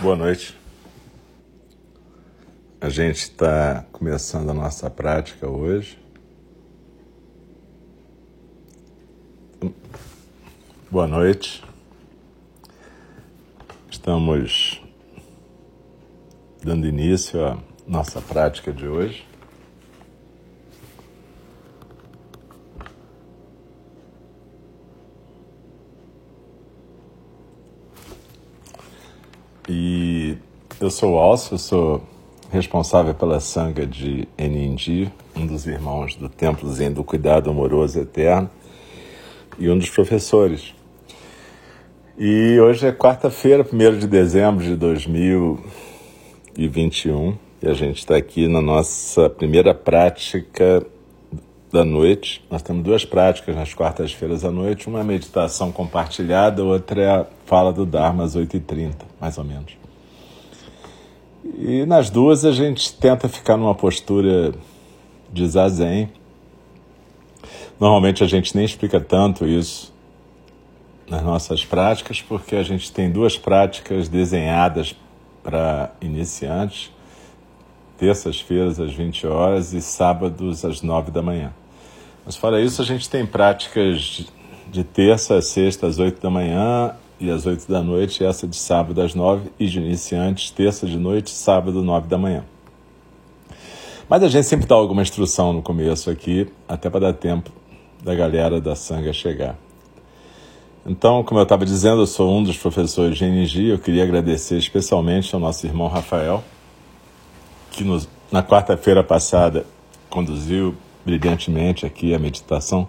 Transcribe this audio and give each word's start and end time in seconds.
Boa 0.00 0.16
noite. 0.16 0.58
A 2.80 2.88
gente 2.88 3.16
está 3.16 3.86
começando 3.92 4.50
a 4.50 4.54
nossa 4.54 4.90
prática 4.90 5.48
hoje. 5.48 5.98
Boa 10.90 11.06
noite. 11.06 11.62
Estamos 13.88 14.82
dando 16.62 16.86
início 16.86 17.44
à 17.46 17.58
nossa 17.86 18.20
prática 18.20 18.72
de 18.72 18.88
hoje. 18.88 19.24
Eu 30.84 30.90
sou 30.90 31.18
Alcio, 31.18 31.56
sou 31.56 32.02
responsável 32.52 33.14
pela 33.14 33.40
sanga 33.40 33.86
de 33.86 34.28
Enindi, 34.36 35.10
um 35.34 35.46
dos 35.46 35.66
irmãos 35.66 36.14
do 36.14 36.28
Templo 36.28 36.70
Zen 36.70 36.92
do 36.92 37.02
Cuidado 37.02 37.48
Amoroso 37.48 37.98
Eterno 37.98 38.50
e 39.58 39.70
um 39.70 39.78
dos 39.78 39.88
professores. 39.88 40.74
E 42.18 42.60
hoje 42.60 42.86
é 42.86 42.92
quarta-feira, 42.92 43.64
1 43.64 43.98
de 43.98 44.06
dezembro 44.06 44.62
de 44.62 44.76
2021, 44.76 47.34
e 47.62 47.66
a 47.66 47.72
gente 47.72 48.00
está 48.00 48.16
aqui 48.16 48.46
na 48.46 48.60
nossa 48.60 49.30
primeira 49.30 49.74
prática 49.74 50.84
da 51.72 51.82
noite. 51.82 52.44
Nós 52.50 52.60
temos 52.60 52.84
duas 52.84 53.06
práticas 53.06 53.56
nas 53.56 53.72
quartas-feiras 53.72 54.44
à 54.44 54.50
noite, 54.50 54.86
uma 54.86 55.00
é 55.00 55.04
meditação 55.04 55.72
compartilhada, 55.72 56.62
outra 56.62 57.00
é 57.00 57.08
a 57.08 57.24
fala 57.46 57.72
do 57.72 57.86
Dharma 57.86 58.24
às 58.24 58.36
8h30, 58.36 58.96
mais 59.18 59.38
ou 59.38 59.44
menos. 59.44 59.82
E 61.44 61.84
nas 61.84 62.08
duas 62.08 62.44
a 62.44 62.52
gente 62.52 62.94
tenta 62.94 63.28
ficar 63.28 63.56
numa 63.56 63.74
postura 63.74 64.54
de 65.30 65.46
zazen. 65.46 66.10
Normalmente 67.78 68.24
a 68.24 68.26
gente 68.26 68.56
nem 68.56 68.64
explica 68.64 68.98
tanto 68.98 69.46
isso 69.46 69.92
nas 71.08 71.22
nossas 71.22 71.64
práticas, 71.64 72.22
porque 72.22 72.56
a 72.56 72.62
gente 72.62 72.90
tem 72.90 73.10
duas 73.10 73.36
práticas 73.36 74.08
desenhadas 74.08 74.96
para 75.42 75.92
iniciantes, 76.00 76.90
terças-feiras 77.98 78.80
às 78.80 78.94
20 78.94 79.26
horas 79.26 79.74
e 79.74 79.82
sábados 79.82 80.64
às 80.64 80.80
9 80.80 81.10
da 81.10 81.20
manhã. 81.20 81.52
Mas 82.24 82.36
fora 82.36 82.58
isso, 82.62 82.80
a 82.80 82.84
gente 82.84 83.08
tem 83.10 83.26
práticas 83.26 84.26
de 84.72 84.82
terça 84.82 85.36
a 85.36 85.42
sexta 85.42 85.86
às 85.86 85.98
8 85.98 86.22
da 86.22 86.30
manhã 86.30 86.96
e 87.20 87.30
às 87.30 87.46
8 87.46 87.70
da 87.70 87.82
noite, 87.82 88.24
essa 88.24 88.46
de 88.46 88.56
sábado 88.56 89.00
às 89.00 89.14
9 89.14 89.50
e 89.58 89.66
de 89.66 89.78
iniciantes, 89.78 90.50
terça 90.50 90.86
de 90.86 90.98
noite, 90.98 91.30
sábado, 91.30 91.82
9 91.82 92.08
da 92.08 92.18
manhã. 92.18 92.44
Mas 94.08 94.22
a 94.22 94.28
gente 94.28 94.46
sempre 94.46 94.66
dá 94.66 94.74
alguma 94.74 95.02
instrução 95.02 95.52
no 95.52 95.62
começo 95.62 96.10
aqui, 96.10 96.48
até 96.68 96.90
para 96.90 97.00
dar 97.00 97.12
tempo 97.14 97.50
da 98.02 98.14
galera 98.14 98.60
da 98.60 98.76
Sanga 98.76 99.12
chegar. 99.12 99.56
Então, 100.86 101.24
como 101.24 101.40
eu 101.40 101.44
estava 101.44 101.64
dizendo, 101.64 102.02
eu 102.02 102.06
sou 102.06 102.30
um 102.30 102.42
dos 102.42 102.58
professores 102.58 103.16
de 103.16 103.24
NG. 103.24 103.72
Eu 103.72 103.78
queria 103.78 104.02
agradecer 104.02 104.58
especialmente 104.58 105.34
ao 105.34 105.40
nosso 105.40 105.66
irmão 105.66 105.88
Rafael, 105.88 106.44
que 107.70 107.82
nos, 107.82 108.06
na 108.30 108.42
quarta-feira 108.42 109.02
passada 109.02 109.64
conduziu 110.10 110.74
brilhantemente 111.04 111.86
aqui 111.86 112.14
a 112.14 112.18
meditação 112.18 112.86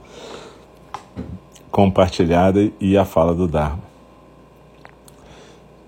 compartilhada 1.71 2.69
e 2.79 2.97
a 2.97 3.05
fala 3.05 3.33
do 3.33 3.47
Dharma. 3.47 3.84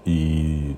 E, 0.07 0.73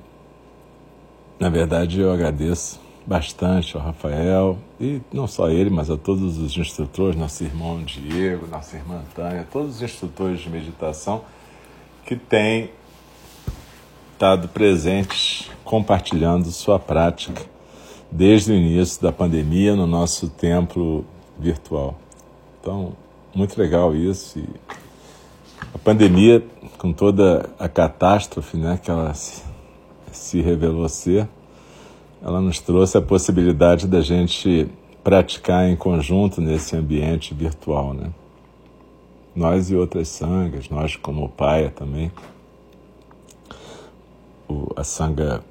na 1.40 1.50
verdade, 1.50 2.00
eu 2.00 2.12
agradeço 2.12 2.82
bastante 3.06 3.78
ao 3.78 3.84
Rafael, 3.84 4.58
e 4.82 5.02
não 5.14 5.28
só 5.28 5.50
ele, 5.50 5.70
mas 5.70 5.90
a 5.92 5.98
todos 5.98 6.40
os 6.40 6.58
instrutores, 6.58 7.16
nosso 7.16 7.44
irmão 7.44 7.84
Diego, 7.84 8.48
nossa 8.48 8.76
irmã 8.76 9.04
Tânia, 9.16 9.48
todos 9.52 9.76
os 9.76 9.82
instrutores 9.84 10.40
de 10.40 10.50
meditação 10.50 11.22
que 12.06 12.16
têm 12.16 12.72
estado 14.14 14.48
presentes 14.48 15.50
compartilhando 15.64 16.52
sua 16.52 16.80
prática 16.80 17.46
desde 18.12 18.52
o 18.52 18.56
início 18.56 19.02
da 19.02 19.12
pandemia 19.12 19.76
no 19.76 19.86
nosso 19.86 20.28
templo 20.28 21.06
virtual. 21.38 21.96
Então, 22.60 22.94
muito 23.34 23.58
legal 23.60 23.96
isso. 23.96 24.40
E 24.40 24.46
a 25.74 25.78
pandemia, 25.78 26.44
com 26.78 26.92
toda 26.92 27.50
a 27.60 27.68
catástrofe 27.68 28.58
né, 28.58 28.80
que 28.82 28.90
ela 28.90 29.14
se, 29.14 29.44
se 30.12 30.42
revelou 30.42 30.88
ser, 30.90 31.28
ela 32.22 32.42
nos 32.42 32.60
trouxe 32.60 32.98
a 32.98 33.02
possibilidade 33.02 33.88
da 33.88 34.02
gente 34.02 34.68
praticar 35.04 35.70
em 35.70 35.76
conjunto 35.76 36.42
nesse 36.42 36.76
ambiente 36.76 37.34
virtual, 37.34 37.94
né? 37.94 38.10
Nós 39.36 39.72
e 39.72 39.76
outras 39.76 40.10
sangas, 40.10 40.70
nós 40.70 40.96
como 40.96 41.30
paia 41.30 41.70
também, 41.70 42.12
o, 44.48 44.68
a 44.76 44.84
sanga 44.84 45.42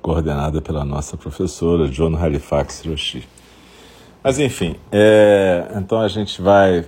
coordenada 0.00 0.62
pela 0.62 0.84
nossa 0.84 1.16
professora 1.16 1.88
John 1.88 2.16
Halifax 2.16 2.84
Hiroshi. 2.84 3.28
Mas 4.22 4.38
enfim, 4.38 4.76
é, 4.90 5.70
então 5.76 6.00
a 6.00 6.08
gente 6.08 6.40
vai 6.40 6.86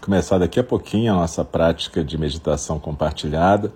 começar 0.00 0.38
daqui 0.38 0.58
a 0.58 0.64
pouquinho 0.64 1.12
a 1.12 1.16
nossa 1.16 1.44
prática 1.44 2.02
de 2.02 2.16
meditação 2.16 2.78
compartilhada. 2.78 3.72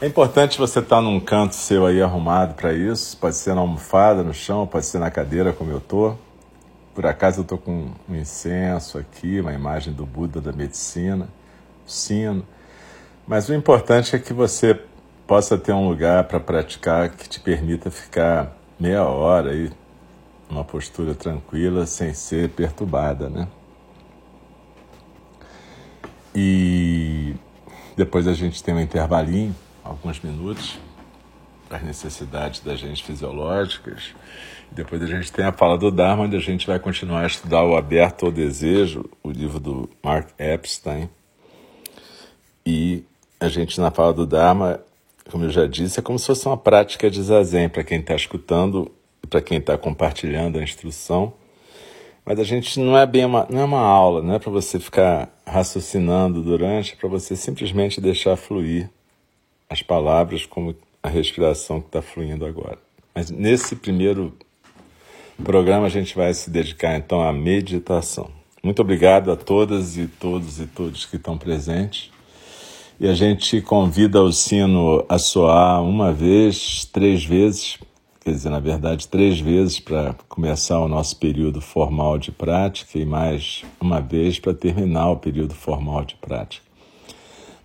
É 0.00 0.06
importante 0.06 0.58
você 0.58 0.78
estar 0.80 1.00
num 1.00 1.20
canto 1.20 1.54
seu 1.54 1.86
aí 1.86 2.00
arrumado 2.00 2.54
para 2.54 2.72
isso. 2.72 3.16
Pode 3.16 3.36
ser 3.36 3.54
na 3.54 3.60
almofada, 3.60 4.22
no 4.22 4.32
chão, 4.32 4.66
pode 4.66 4.86
ser 4.86 4.98
na 4.98 5.10
cadeira, 5.10 5.52
como 5.52 5.70
eu 5.70 5.78
estou. 5.78 6.18
Por 6.94 7.06
acaso 7.06 7.40
eu 7.40 7.42
estou 7.42 7.58
com 7.58 7.88
um 8.08 8.14
incenso 8.14 8.98
aqui, 8.98 9.40
uma 9.40 9.52
imagem 9.52 9.92
do 9.92 10.04
Buda 10.04 10.40
da 10.40 10.52
medicina, 10.52 11.28
sino. 11.86 12.44
Mas 13.26 13.48
o 13.48 13.54
importante 13.54 14.16
é 14.16 14.18
que 14.18 14.32
você 14.32 14.78
possa 15.26 15.56
ter 15.56 15.72
um 15.72 15.88
lugar 15.88 16.24
para 16.24 16.40
praticar 16.40 17.10
que 17.10 17.28
te 17.28 17.40
permita 17.40 17.90
ficar 17.90 18.56
meia 18.78 19.04
hora 19.04 19.50
aí, 19.50 19.70
uma 20.50 20.64
postura 20.64 21.14
tranquila, 21.14 21.86
sem 21.86 22.12
ser 22.12 22.50
perturbada, 22.50 23.30
né? 23.30 23.48
E 26.34 27.34
depois 27.96 28.26
a 28.26 28.32
gente 28.32 28.62
tem 28.62 28.74
um 28.74 28.80
intervalinho 28.80 29.54
alguns 29.84 30.20
minutos 30.20 30.78
para 31.68 31.78
as 31.78 31.84
necessidades 31.84 32.60
da 32.60 32.74
gente 32.74 33.02
fisiológicas. 33.02 34.14
Depois 34.70 35.02
a 35.02 35.06
gente 35.06 35.30
tem 35.30 35.44
a 35.44 35.52
fala 35.52 35.76
do 35.76 35.90
Dharma, 35.90 36.24
onde 36.24 36.36
a 36.36 36.40
gente 36.40 36.66
vai 36.66 36.78
continuar 36.78 37.22
a 37.22 37.26
estudar 37.26 37.64
o 37.64 37.76
Aberto 37.76 38.26
ao 38.26 38.32
Desejo, 38.32 39.04
o 39.22 39.30
livro 39.30 39.60
do 39.60 39.88
Mark 40.02 40.30
Epstein. 40.38 41.10
E 42.64 43.04
a 43.38 43.48
gente, 43.48 43.80
na 43.80 43.90
fala 43.90 44.12
do 44.12 44.26
Dharma, 44.26 44.80
como 45.30 45.44
eu 45.44 45.50
já 45.50 45.66
disse, 45.66 45.98
é 46.00 46.02
como 46.02 46.18
se 46.18 46.26
fosse 46.26 46.46
uma 46.46 46.56
prática 46.56 47.10
de 47.10 47.22
zazen 47.22 47.68
para 47.68 47.84
quem 47.84 48.00
está 48.00 48.14
escutando 48.14 48.90
para 49.32 49.40
quem 49.40 49.56
está 49.56 49.78
compartilhando 49.78 50.58
a 50.58 50.62
instrução. 50.62 51.32
Mas 52.24 52.38
a 52.38 52.44
gente 52.44 52.78
não 52.78 52.96
é 52.96 53.04
bem 53.04 53.24
uma, 53.24 53.46
não 53.50 53.60
é 53.60 53.64
uma 53.64 53.80
aula, 53.80 54.22
não 54.22 54.34
é 54.34 54.38
para 54.38 54.50
você 54.50 54.78
ficar 54.78 55.28
raciocinando 55.44 56.40
durante, 56.40 56.92
é 56.92 56.96
para 56.96 57.08
você 57.08 57.34
simplesmente 57.34 58.00
deixar 58.00 58.36
fluir 58.36 58.88
as 59.68 59.82
palavras 59.82 60.46
como 60.46 60.74
a 61.02 61.08
respiração 61.08 61.80
que 61.80 61.88
está 61.88 62.00
fluindo 62.00 62.46
agora. 62.46 62.78
Mas 63.14 63.30
nesse 63.30 63.74
primeiro 63.74 64.32
programa 65.42 65.86
a 65.86 65.90
gente 65.90 66.14
vai 66.14 66.32
se 66.32 66.48
dedicar 66.48 66.96
então 66.96 67.20
à 67.20 67.32
meditação. 67.32 68.30
Muito 68.62 68.80
obrigado 68.80 69.32
a 69.32 69.36
todas 69.36 69.96
e 69.96 70.06
todos 70.06 70.60
e 70.60 70.66
todos 70.66 71.04
que 71.04 71.16
estão 71.16 71.36
presentes. 71.36 72.12
E 73.00 73.08
a 73.08 73.14
gente 73.14 73.60
convida 73.60 74.22
o 74.22 74.32
sino 74.32 75.04
a 75.08 75.18
soar 75.18 75.82
uma 75.82 76.12
vez, 76.12 76.84
três 76.84 77.24
vezes, 77.24 77.78
quer 78.22 78.30
dizer, 78.30 78.50
na 78.50 78.60
verdade, 78.60 79.08
três 79.08 79.40
vezes 79.40 79.80
para 79.80 80.14
começar 80.28 80.78
o 80.78 80.86
nosso 80.86 81.16
período 81.16 81.60
formal 81.60 82.18
de 82.18 82.30
prática 82.30 82.96
e 82.96 83.04
mais 83.04 83.64
uma 83.80 84.00
vez 84.00 84.38
para 84.38 84.54
terminar 84.54 85.10
o 85.10 85.16
período 85.16 85.54
formal 85.54 86.04
de 86.04 86.14
prática. 86.14 86.64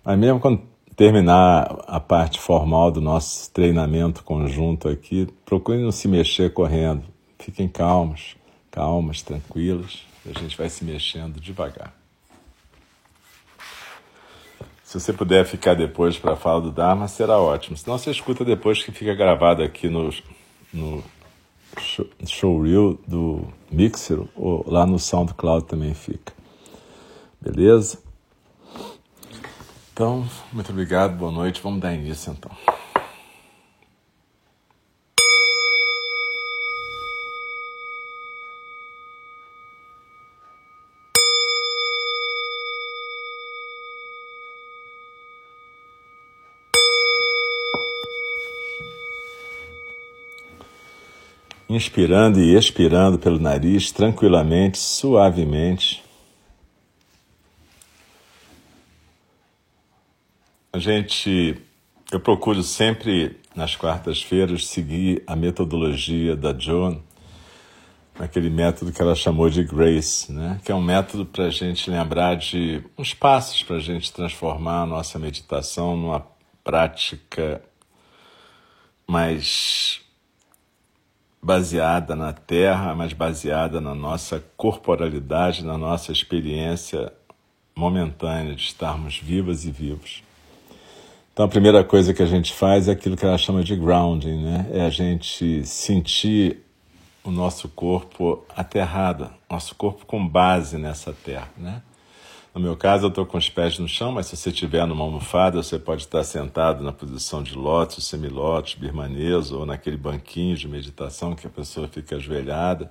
Mas 0.04 0.18
mesmo 0.18 0.40
quando 0.40 0.62
terminar 0.96 1.84
a 1.86 2.00
parte 2.00 2.40
formal 2.40 2.90
do 2.90 3.00
nosso 3.00 3.52
treinamento 3.52 4.24
conjunto 4.24 4.88
aqui, 4.88 5.28
procure 5.44 5.78
não 5.78 5.92
se 5.92 6.08
mexer 6.08 6.52
correndo. 6.52 7.04
Fiquem 7.38 7.68
calmos, 7.68 8.34
calmas, 8.68 9.22
tranquilos. 9.22 10.04
A 10.26 10.36
gente 10.40 10.56
vai 10.56 10.68
se 10.68 10.84
mexendo 10.84 11.40
devagar. 11.40 11.94
Se 14.82 14.98
você 14.98 15.12
puder 15.12 15.44
ficar 15.44 15.74
depois 15.74 16.18
para 16.18 16.32
a 16.32 16.36
fala 16.36 16.62
do 16.62 16.72
Dharma, 16.72 17.06
será 17.06 17.38
ótimo. 17.38 17.76
Senão 17.76 17.96
você 17.96 18.10
escuta 18.10 18.44
depois 18.44 18.82
que 18.82 18.90
fica 18.90 19.14
gravado 19.14 19.62
aqui 19.62 19.88
no, 19.88 20.10
no 20.72 21.02
showreel 22.26 22.98
do 23.06 23.46
Mixer 23.70 24.20
ou 24.34 24.64
lá 24.66 24.86
no 24.86 24.98
SoundCloud 24.98 25.66
também 25.66 25.94
fica. 25.94 26.32
Beleza? 27.40 27.98
Então, 29.92 30.28
muito 30.52 30.70
obrigado, 30.70 31.16
boa 31.16 31.32
noite. 31.32 31.60
Vamos 31.62 31.80
dar 31.80 31.92
início 31.92 32.32
então. 32.32 32.50
Inspirando 51.68 52.40
e 52.40 52.56
expirando 52.56 53.18
pelo 53.18 53.38
nariz, 53.38 53.92
tranquilamente, 53.92 54.78
suavemente. 54.78 56.02
A 60.72 60.78
gente, 60.78 61.60
eu 62.10 62.20
procuro 62.20 62.62
sempre 62.62 63.38
nas 63.54 63.76
quartas-feiras 63.76 64.66
seguir 64.66 65.22
a 65.26 65.36
metodologia 65.36 66.34
da 66.34 66.56
Joan, 66.56 67.00
naquele 68.18 68.48
método 68.48 68.92
que 68.92 69.00
ela 69.00 69.14
chamou 69.14 69.50
de 69.50 69.62
Grace, 69.62 70.32
né? 70.32 70.60
que 70.64 70.72
é 70.72 70.74
um 70.74 70.82
método 70.82 71.26
para 71.26 71.44
a 71.44 71.50
gente 71.50 71.90
lembrar 71.90 72.36
de 72.36 72.82
uns 72.96 73.12
passos 73.14 73.62
para 73.62 73.76
a 73.76 73.80
gente 73.80 74.12
transformar 74.12 74.82
a 74.82 74.86
nossa 74.86 75.18
meditação 75.18 75.96
numa 75.96 76.26
prática 76.64 77.62
mais 79.06 80.00
baseada 81.42 82.16
na 82.16 82.32
terra, 82.32 82.94
mas 82.94 83.12
baseada 83.12 83.80
na 83.80 83.94
nossa 83.94 84.42
corporalidade, 84.56 85.64
na 85.64 85.78
nossa 85.78 86.12
experiência 86.12 87.12
momentânea 87.74 88.54
de 88.54 88.62
estarmos 88.62 89.18
vivas 89.18 89.64
e 89.64 89.70
vivos. 89.70 90.22
Então 91.32 91.46
a 91.46 91.48
primeira 91.48 91.84
coisa 91.84 92.12
que 92.12 92.22
a 92.22 92.26
gente 92.26 92.52
faz 92.52 92.88
é 92.88 92.92
aquilo 92.92 93.16
que 93.16 93.24
ela 93.24 93.38
chama 93.38 93.62
de 93.62 93.76
grounding, 93.76 94.42
né? 94.42 94.68
É 94.72 94.80
a 94.80 94.90
gente 94.90 95.64
sentir 95.64 96.64
o 97.22 97.30
nosso 97.30 97.68
corpo 97.68 98.44
aterrado, 98.56 99.30
nosso 99.48 99.74
corpo 99.76 100.04
com 100.04 100.26
base 100.26 100.76
nessa 100.76 101.12
terra, 101.12 101.48
né? 101.56 101.82
No 102.54 102.60
meu 102.60 102.76
caso, 102.76 103.04
eu 103.04 103.08
estou 103.08 103.26
com 103.26 103.36
os 103.36 103.48
pés 103.48 103.78
no 103.78 103.86
chão, 103.86 104.10
mas 104.10 104.26
se 104.26 104.36
você 104.36 104.48
estiver 104.48 104.86
numa 104.86 105.04
almofada, 105.04 105.62
você 105.62 105.78
pode 105.78 106.02
estar 106.02 106.24
sentado 106.24 106.82
na 106.82 106.92
posição 106.92 107.42
de 107.42 107.54
lótus, 107.54 108.06
semilótus, 108.06 108.74
birmanês, 108.74 109.52
ou 109.52 109.66
naquele 109.66 109.96
banquinho 109.96 110.56
de 110.56 110.66
meditação 110.66 111.34
que 111.34 111.46
a 111.46 111.50
pessoa 111.50 111.86
fica 111.86 112.16
ajoelhada. 112.16 112.90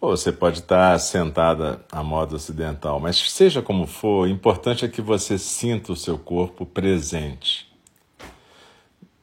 Ou 0.00 0.16
você 0.16 0.30
pode 0.30 0.60
estar 0.60 0.98
sentada 0.98 1.84
à 1.90 2.02
moda 2.02 2.36
ocidental. 2.36 3.00
Mas 3.00 3.30
seja 3.30 3.60
como 3.60 3.86
for, 3.86 4.26
o 4.26 4.28
importante 4.28 4.84
é 4.84 4.88
que 4.88 5.02
você 5.02 5.36
sinta 5.36 5.92
o 5.92 5.96
seu 5.96 6.18
corpo 6.18 6.64
presente. 6.64 7.72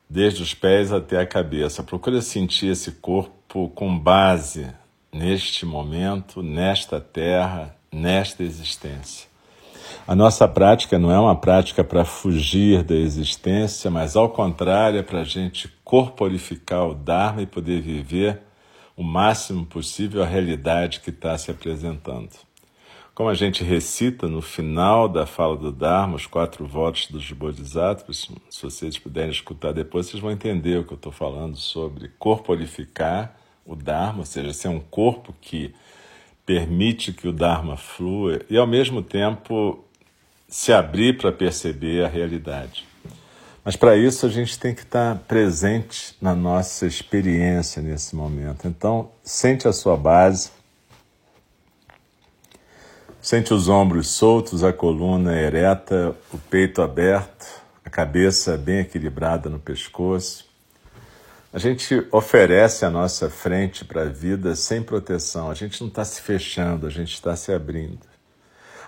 Desde 0.10 0.44
os 0.44 0.54
pés 0.54 0.92
até 0.92 1.20
a 1.20 1.26
cabeça. 1.26 1.84
Procure 1.84 2.22
sentir 2.22 2.68
esse 2.68 2.92
corpo 2.94 3.70
com 3.70 3.98
base 3.98 4.68
neste 5.12 5.66
momento, 5.66 6.42
nesta 6.42 7.00
terra, 7.00 7.76
nesta 7.92 8.44
existência. 8.44 9.30
A 10.08 10.16
nossa 10.16 10.48
prática 10.48 10.98
não 10.98 11.12
é 11.12 11.20
uma 11.20 11.36
prática 11.36 11.84
para 11.84 12.06
fugir 12.06 12.84
da 12.84 12.96
existência, 12.96 13.92
mas 13.92 14.16
ao 14.16 14.30
contrário, 14.30 15.00
é 15.00 15.04
para 15.04 15.22
a 15.22 15.26
gente 15.26 15.68
corporificar 15.84 16.88
o 16.88 16.96
Dharma 16.96 17.42
e 17.42 17.46
poder 17.46 17.82
viver 17.82 18.42
o 18.96 19.04
máximo 19.04 19.66
possível 19.66 20.24
a 20.24 20.26
realidade 20.26 21.02
que 21.02 21.10
está 21.10 21.38
se 21.38 21.52
apresentando. 21.52 22.30
Como 23.14 23.30
a 23.30 23.34
gente 23.34 23.64
recita 23.64 24.28
no 24.28 24.42
final 24.42 25.08
da 25.10 25.26
fala 25.26 25.58
do 25.58 25.72
Dharma, 25.72 26.16
os 26.16 26.26
quatro 26.26 26.66
votos 26.66 27.08
dos 27.08 27.30
Bodhisattvas, 27.32 28.30
se 28.50 28.64
vocês 28.64 28.98
puderem 28.98 29.32
escutar 29.32 29.74
depois, 29.74 30.08
vocês 30.08 30.22
vão 30.22 30.32
entender 30.32 30.80
o 30.80 30.86
que 30.86 30.94
eu 30.94 30.98
estou 30.98 31.12
falando 31.12 31.58
sobre 31.58 32.08
corporificar 32.18 33.36
o 33.66 33.76
Dharma, 33.76 34.20
ou 34.20 34.26
seja, 34.26 34.54
ser 34.54 34.70
um 34.70 34.80
corpo 34.80 35.36
que 35.42 35.74
permite 36.46 37.14
que 37.14 37.28
o 37.28 37.32
Dharma 37.32 37.78
flua 37.78 38.42
e, 38.50 38.58
ao 38.58 38.68
mesmo 38.68 39.02
tempo, 39.02 39.84
se 40.48 40.74
abrir 40.74 41.18
para 41.18 41.32
perceber 41.32 42.04
a 42.04 42.08
realidade. 42.08 42.86
Mas 43.64 43.76
para 43.76 43.96
isso 43.96 44.26
a 44.26 44.30
gente 44.30 44.60
tem 44.60 44.74
que 44.74 44.82
estar 44.82 45.16
presente 45.28 46.16
na 46.20 46.34
nossa 46.34 46.86
experiência 46.86 47.82
nesse 47.82 48.16
momento. 48.16 48.68
Então, 48.68 49.12
sente 49.24 49.68
a 49.68 49.74
sua 49.74 49.96
base, 49.96 50.50
sente 53.22 53.54
os 53.54 53.70
ombros 53.70 54.10
soltos, 54.10 54.64
a 54.64 54.74
coluna 54.74 55.40
ereta, 55.40 56.16
o 56.34 56.38
peito 56.40 56.82
aberto, 56.82 57.62
a 57.86 57.90
cabeça 57.90 58.58
bem 58.58 58.80
equilibrada 58.80 59.48
no 59.48 59.60
pescoço. 59.60 60.51
A 61.54 61.60
gente 61.60 62.08
oferece 62.14 62.86
a 62.86 62.90
nossa 62.90 63.30
frente 63.30 63.84
para 63.84 64.04
a 64.04 64.10
vida 64.10 64.56
sem 64.56 64.82
proteção, 64.82 65.52
a 65.52 65.54
gente 65.54 65.82
não 65.82 65.90
está 65.90 66.06
se 66.06 66.22
fechando, 66.22 66.88
a 66.88 66.90
gente 66.90 67.14
está 67.14 67.36
se 67.36 67.52
abrindo. 67.52 68.00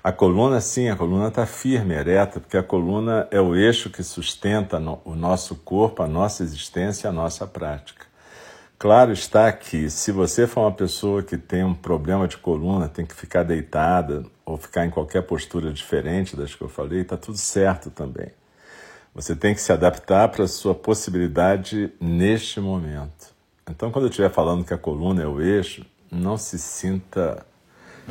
A 0.01 0.13
coluna, 0.13 0.61
sim, 0.61 0.87
a 0.87 0.95
coluna 0.95 1.27
está 1.27 1.45
firme, 1.45 1.93
ereta, 1.93 2.39
porque 2.39 2.55
a 2.55 2.63
coluna 2.63 3.27
é 3.31 3.41
o 3.41 3.53
eixo 3.53 3.89
que 3.89 4.01
sustenta 4.01 4.77
o 5.03 5.13
nosso 5.13 5.55
corpo, 5.55 6.03
a 6.03 6.07
nossa 6.07 6.41
existência, 6.41 7.09
a 7.09 7.13
nossa 7.13 7.45
prática. 7.45 8.05
Claro 8.79 9.11
está 9.11 9.51
que 9.51 9.89
se 9.89 10.13
você 10.13 10.47
for 10.47 10.61
uma 10.61 10.71
pessoa 10.71 11.21
que 11.21 11.37
tem 11.37 11.65
um 11.65 11.75
problema 11.75 12.29
de 12.29 12.37
coluna, 12.37 12.87
tem 12.87 13.05
que 13.05 13.13
ficar 13.13 13.43
deitada 13.43 14.25
ou 14.45 14.55
ficar 14.55 14.85
em 14.85 14.89
qualquer 14.89 15.23
postura 15.23 15.69
diferente 15.73 16.33
das 16.37 16.55
que 16.55 16.61
eu 16.61 16.69
falei, 16.69 17.01
está 17.01 17.17
tudo 17.17 17.37
certo 17.37 17.89
também. 17.89 18.31
Você 19.15 19.35
tem 19.35 19.53
que 19.53 19.61
se 19.61 19.71
adaptar 19.71 20.29
para 20.29 20.45
a 20.45 20.47
sua 20.47 20.73
possibilidade 20.73 21.91
neste 22.01 22.59
momento. 22.59 23.33
Então, 23.69 23.91
quando 23.91 24.05
eu 24.05 24.09
estiver 24.09 24.31
falando 24.31 24.65
que 24.65 24.73
a 24.73 24.77
coluna 24.77 25.21
é 25.21 25.27
o 25.27 25.39
eixo, 25.39 25.85
não 26.11 26.35
se 26.35 26.57
sinta 26.57 27.45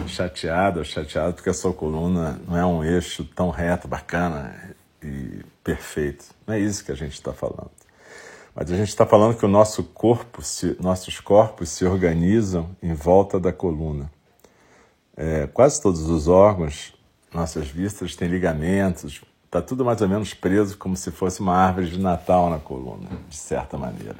chateado 0.06 0.78
ou 0.78 0.84
chateado 0.84 1.34
porque 1.34 1.50
a 1.50 1.54
sua 1.54 1.72
coluna 1.72 2.40
não 2.46 2.56
é 2.56 2.64
um 2.64 2.84
eixo 2.84 3.24
tão 3.24 3.50
reto, 3.50 3.88
bacana 3.88 4.74
e 5.02 5.44
perfeito. 5.62 6.24
Não 6.46 6.54
é 6.54 6.60
isso 6.60 6.84
que 6.84 6.92
a 6.92 6.96
gente 6.96 7.14
está 7.14 7.32
falando. 7.32 7.70
Mas 8.54 8.70
a 8.70 8.76
gente 8.76 8.88
está 8.88 9.06
falando 9.06 9.36
que 9.36 9.44
o 9.44 9.48
nosso 9.48 9.82
corpo, 9.82 10.42
se, 10.42 10.76
nossos 10.80 11.18
corpos 11.20 11.70
se 11.70 11.84
organizam 11.84 12.70
em 12.82 12.94
volta 12.94 13.40
da 13.40 13.52
coluna. 13.52 14.10
É, 15.16 15.46
quase 15.46 15.80
todos 15.80 16.08
os 16.08 16.28
órgãos, 16.28 16.94
nossas 17.32 17.68
vistas 17.68 18.14
têm 18.14 18.28
ligamentos, 18.28 19.22
está 19.52 19.60
tudo 19.60 19.84
mais 19.84 20.00
ou 20.00 20.08
menos 20.08 20.32
preso 20.32 20.78
como 20.78 20.96
se 20.96 21.10
fosse 21.10 21.40
uma 21.40 21.54
árvore 21.54 21.90
de 21.90 22.00
Natal 22.00 22.48
na 22.48 22.58
coluna, 22.58 23.10
de 23.28 23.36
certa 23.36 23.76
maneira. 23.76 24.16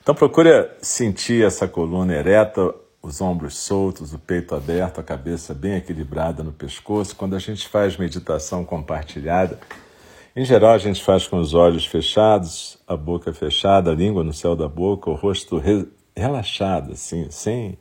Então 0.00 0.14
procure 0.14 0.68
sentir 0.80 1.44
essa 1.44 1.66
coluna 1.66 2.14
ereta 2.14 2.72
os 3.02 3.20
ombros 3.20 3.56
soltos, 3.56 4.12
o 4.12 4.18
peito 4.20 4.54
aberto, 4.54 5.00
a 5.00 5.02
cabeça 5.02 5.52
bem 5.52 5.74
equilibrada 5.74 6.44
no 6.44 6.52
pescoço. 6.52 7.16
Quando 7.16 7.34
a 7.34 7.40
gente 7.40 7.66
faz 7.66 7.96
meditação 7.96 8.64
compartilhada, 8.64 9.58
em 10.36 10.44
geral 10.44 10.74
a 10.74 10.78
gente 10.78 11.02
faz 11.02 11.26
com 11.26 11.38
os 11.38 11.52
olhos 11.52 11.84
fechados, 11.84 12.78
a 12.86 12.96
boca 12.96 13.32
fechada, 13.32 13.90
a 13.90 13.94
língua 13.94 14.22
no 14.22 14.32
céu 14.32 14.54
da 14.54 14.68
boca, 14.68 15.10
o 15.10 15.14
rosto 15.14 15.58
re 15.58 15.88
relaxado, 16.14 16.92
assim, 16.92 17.28
sem, 17.30 17.78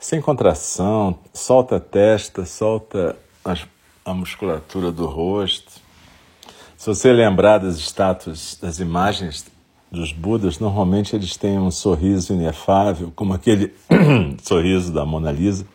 sem 0.00 0.20
contração, 0.20 1.18
solta 1.32 1.76
a 1.76 1.80
testa, 1.80 2.46
solta 2.46 3.14
as, 3.44 3.66
a 4.06 4.14
musculatura 4.14 4.92
do 4.92 5.04
rosto. 5.04 5.72
Se 6.76 6.86
você 6.86 7.12
lembrar 7.12 7.58
das 7.58 7.76
estátuas, 7.76 8.56
das 8.62 8.78
imagens 8.78 9.44
dos 9.90 10.12
Budas, 10.12 10.60
normalmente 10.60 11.16
eles 11.16 11.36
têm 11.36 11.58
um 11.58 11.72
sorriso 11.72 12.32
inefável, 12.32 13.12
como 13.16 13.34
aquele 13.34 13.74
sorriso 14.44 14.92
da 14.92 15.04
Mona 15.04 15.32
Lisa. 15.32 15.66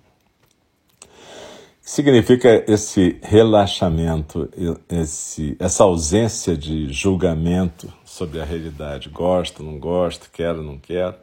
Significa 1.82 2.64
esse 2.72 3.20
relaxamento, 3.22 4.50
esse, 4.88 5.58
essa 5.60 5.84
ausência 5.84 6.56
de 6.56 6.92
julgamento 6.94 7.92
sobre 8.06 8.40
a 8.40 8.46
realidade. 8.46 9.10
Gosto, 9.10 9.62
não 9.62 9.78
gosto, 9.78 10.30
quero, 10.32 10.64
não 10.64 10.78
quero. 10.78 11.16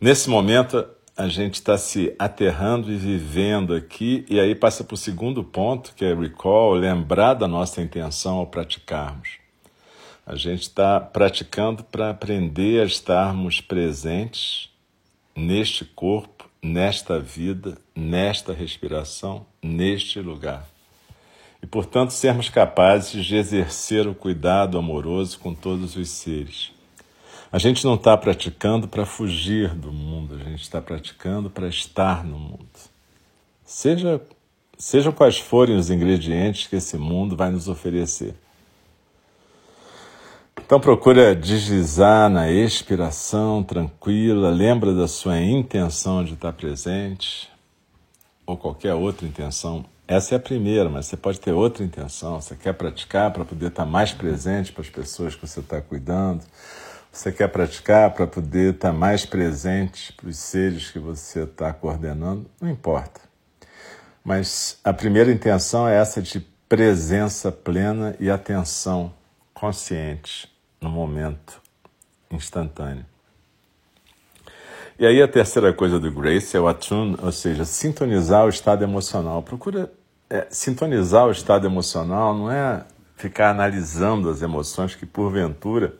Nesse 0.00 0.28
momento, 0.28 0.84
a 1.20 1.28
gente 1.28 1.56
está 1.56 1.76
se 1.76 2.14
aterrando 2.18 2.90
e 2.90 2.96
vivendo 2.96 3.74
aqui, 3.74 4.24
e 4.26 4.40
aí 4.40 4.54
passa 4.54 4.82
para 4.82 4.94
o 4.94 4.96
segundo 4.96 5.44
ponto, 5.44 5.92
que 5.94 6.02
é 6.02 6.14
recall, 6.14 6.72
lembrar 6.72 7.34
da 7.34 7.46
nossa 7.46 7.82
intenção 7.82 8.38
ao 8.38 8.46
praticarmos. 8.46 9.32
A 10.24 10.34
gente 10.34 10.62
está 10.62 10.98
praticando 10.98 11.84
para 11.84 12.08
aprender 12.08 12.80
a 12.80 12.86
estarmos 12.86 13.60
presentes 13.60 14.70
neste 15.36 15.84
corpo, 15.84 16.48
nesta 16.62 17.20
vida, 17.20 17.76
nesta 17.94 18.54
respiração, 18.54 19.44
neste 19.62 20.20
lugar. 20.20 20.66
E, 21.62 21.66
portanto, 21.66 22.14
sermos 22.14 22.48
capazes 22.48 23.26
de 23.26 23.36
exercer 23.36 24.08
o 24.08 24.14
cuidado 24.14 24.78
amoroso 24.78 25.38
com 25.38 25.52
todos 25.54 25.96
os 25.96 26.08
seres. 26.08 26.72
A 27.52 27.58
gente 27.58 27.84
não 27.84 27.94
está 27.94 28.16
praticando 28.16 28.86
para 28.86 29.04
fugir 29.04 29.74
do 29.74 29.92
mundo, 29.92 30.36
a 30.36 30.44
gente 30.44 30.62
está 30.62 30.80
praticando 30.80 31.50
para 31.50 31.66
estar 31.66 32.24
no 32.24 32.38
mundo. 32.38 32.68
Seja, 33.64 34.20
sejam 34.78 35.12
quais 35.12 35.38
forem 35.38 35.76
os 35.76 35.90
ingredientes 35.90 36.68
que 36.68 36.76
esse 36.76 36.96
mundo 36.96 37.36
vai 37.36 37.50
nos 37.50 37.66
oferecer. 37.66 38.34
Então 40.64 40.78
procura 40.78 41.34
deslizar 41.34 42.30
na 42.30 42.48
expiração 42.48 43.64
tranquila, 43.64 44.50
lembra 44.50 44.94
da 44.94 45.08
sua 45.08 45.40
intenção 45.40 46.22
de 46.22 46.34
estar 46.34 46.52
presente, 46.52 47.50
ou 48.46 48.56
qualquer 48.56 48.94
outra 48.94 49.26
intenção. 49.26 49.84
Essa 50.06 50.34
é 50.34 50.36
a 50.36 50.40
primeira, 50.40 50.88
mas 50.88 51.06
você 51.06 51.16
pode 51.16 51.40
ter 51.40 51.52
outra 51.52 51.84
intenção. 51.84 52.40
Você 52.40 52.54
quer 52.54 52.74
praticar 52.74 53.32
para 53.32 53.44
poder 53.44 53.66
estar 53.66 53.84
mais 53.84 54.12
presente 54.12 54.70
para 54.70 54.82
as 54.82 54.88
pessoas 54.88 55.34
que 55.34 55.44
você 55.44 55.58
está 55.58 55.80
cuidando, 55.80 56.44
Você 57.12 57.32
quer 57.32 57.48
praticar 57.48 58.12
para 58.12 58.26
poder 58.26 58.74
estar 58.74 58.92
mais 58.92 59.26
presente 59.26 60.12
para 60.12 60.28
os 60.28 60.36
seres 60.38 60.90
que 60.90 60.98
você 60.98 61.42
está 61.42 61.72
coordenando? 61.72 62.46
Não 62.60 62.70
importa. 62.70 63.20
Mas 64.24 64.78
a 64.84 64.92
primeira 64.92 65.32
intenção 65.32 65.88
é 65.88 65.96
essa 65.96 66.22
de 66.22 66.40
presença 66.68 67.50
plena 67.50 68.14
e 68.20 68.30
atenção 68.30 69.12
consciente 69.52 70.48
no 70.80 70.88
momento 70.88 71.60
instantâneo. 72.30 73.04
E 74.98 75.04
aí 75.04 75.20
a 75.20 75.26
terceira 75.26 75.72
coisa 75.72 75.98
do 75.98 76.12
Grace 76.12 76.56
é 76.56 76.60
o 76.60 76.68
attune, 76.68 77.16
ou 77.20 77.32
seja, 77.32 77.64
sintonizar 77.64 78.44
o 78.44 78.48
estado 78.48 78.84
emocional. 78.84 79.42
Procura 79.42 79.90
é, 80.28 80.46
sintonizar 80.48 81.26
o 81.26 81.32
estado 81.32 81.66
emocional 81.66 82.36
não 82.36 82.50
é 82.50 82.84
ficar 83.16 83.50
analisando 83.50 84.30
as 84.30 84.42
emoções 84.42 84.94
que 84.94 85.04
porventura 85.04 85.94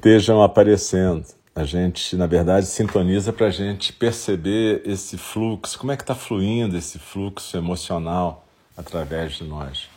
estejam 0.00 0.42
aparecendo. 0.42 1.26
A 1.54 1.64
gente, 1.64 2.16
na 2.16 2.26
verdade, 2.26 2.64
sintoniza 2.64 3.34
para 3.34 3.48
a 3.48 3.50
gente 3.50 3.92
perceber 3.92 4.80
esse 4.86 5.18
fluxo, 5.18 5.78
como 5.78 5.92
é 5.92 5.96
que 5.96 6.02
está 6.02 6.14
fluindo 6.14 6.74
esse 6.74 6.98
fluxo 6.98 7.54
emocional 7.54 8.46
através 8.74 9.34
de 9.34 9.44
nós. 9.44 9.90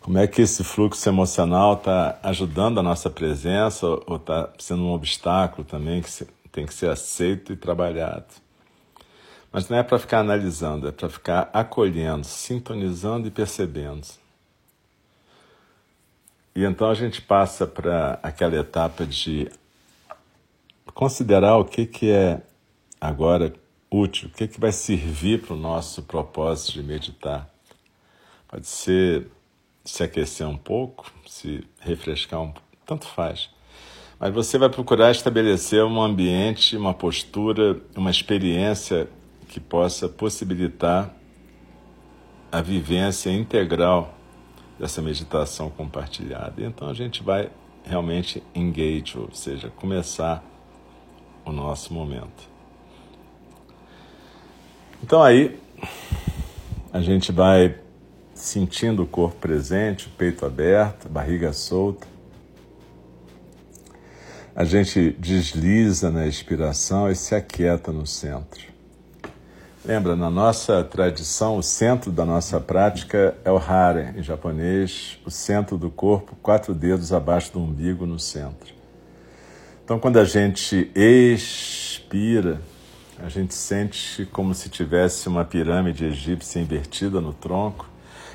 Como 0.00 0.18
é 0.18 0.26
que 0.26 0.42
esse 0.42 0.64
fluxo 0.64 1.08
emocional 1.08 1.74
está 1.74 2.18
ajudando 2.20 2.80
a 2.80 2.82
nossa 2.82 3.08
presença 3.08 3.86
ou 3.86 4.16
está 4.16 4.50
sendo 4.58 4.82
um 4.82 4.92
obstáculo 4.92 5.64
também 5.64 6.02
que 6.02 6.10
tem 6.50 6.66
que 6.66 6.74
ser 6.74 6.90
aceito 6.90 7.52
e 7.52 7.56
trabalhado. 7.56 8.26
Mas 9.52 9.68
não 9.68 9.78
é 9.78 9.84
para 9.84 10.00
ficar 10.00 10.18
analisando, 10.18 10.88
é 10.88 10.92
para 10.92 11.08
ficar 11.08 11.48
acolhendo, 11.52 12.26
sintonizando 12.26 13.28
e 13.28 13.30
percebendo. 13.30 14.06
E 16.56 16.64
então 16.64 16.88
a 16.88 16.94
gente 16.94 17.20
passa 17.20 17.66
para 17.66 18.18
aquela 18.22 18.56
etapa 18.56 19.04
de 19.04 19.46
considerar 20.94 21.58
o 21.58 21.66
que, 21.66 21.84
que 21.84 22.10
é 22.10 22.40
agora 22.98 23.52
útil, 23.90 24.30
o 24.30 24.32
que, 24.32 24.48
que 24.48 24.58
vai 24.58 24.72
servir 24.72 25.42
para 25.42 25.52
o 25.52 25.58
nosso 25.58 26.02
propósito 26.04 26.72
de 26.72 26.82
meditar. 26.82 27.46
Pode 28.48 28.66
ser 28.66 29.26
se 29.84 30.02
aquecer 30.02 30.48
um 30.48 30.56
pouco, 30.56 31.12
se 31.26 31.62
refrescar 31.78 32.40
um 32.40 32.50
pouco, 32.50 32.66
tanto 32.86 33.06
faz. 33.06 33.50
Mas 34.18 34.32
você 34.32 34.56
vai 34.56 34.70
procurar 34.70 35.10
estabelecer 35.10 35.84
um 35.84 36.00
ambiente, 36.00 36.74
uma 36.74 36.94
postura, 36.94 37.78
uma 37.94 38.10
experiência 38.10 39.10
que 39.46 39.60
possa 39.60 40.08
possibilitar 40.08 41.14
a 42.50 42.62
vivência 42.62 43.28
integral 43.28 44.15
dessa 44.78 45.00
meditação 45.00 45.70
compartilhada. 45.70 46.62
Então 46.62 46.88
a 46.88 46.94
gente 46.94 47.22
vai 47.22 47.50
realmente 47.84 48.42
engage, 48.54 49.16
ou 49.16 49.32
seja, 49.32 49.70
começar 49.70 50.44
o 51.44 51.52
nosso 51.52 51.94
momento. 51.94 52.48
Então 55.02 55.22
aí 55.22 55.58
a 56.92 57.00
gente 57.00 57.30
vai 57.30 57.78
sentindo 58.34 59.02
o 59.02 59.06
corpo 59.06 59.36
presente, 59.36 60.08
o 60.08 60.10
peito 60.10 60.44
aberto, 60.44 61.08
barriga 61.08 61.52
solta. 61.52 62.06
A 64.54 64.64
gente 64.64 65.10
desliza 65.18 66.10
na 66.10 66.26
expiração 66.26 67.10
e 67.10 67.14
se 67.14 67.34
aquieta 67.34 67.92
no 67.92 68.06
centro. 68.06 68.75
Lembra, 69.86 70.16
na 70.16 70.28
nossa 70.28 70.82
tradição, 70.82 71.56
o 71.56 71.62
centro 71.62 72.10
da 72.10 72.24
nossa 72.24 72.58
prática 72.58 73.36
é 73.44 73.52
o 73.52 73.56
hare, 73.56 74.18
em 74.18 74.22
japonês, 74.22 75.16
o 75.24 75.30
centro 75.30 75.78
do 75.78 75.88
corpo, 75.90 76.34
quatro 76.42 76.74
dedos 76.74 77.12
abaixo 77.12 77.52
do 77.52 77.60
umbigo 77.60 78.04
no 78.04 78.18
centro. 78.18 78.74
Então, 79.84 80.00
quando 80.00 80.18
a 80.18 80.24
gente 80.24 80.90
expira, 80.92 82.60
a 83.22 83.28
gente 83.28 83.54
sente 83.54 84.26
como 84.32 84.56
se 84.56 84.68
tivesse 84.68 85.28
uma 85.28 85.44
pirâmide 85.44 86.06
egípcia 86.06 86.58
invertida 86.58 87.20
no 87.20 87.32
tronco 87.32 87.88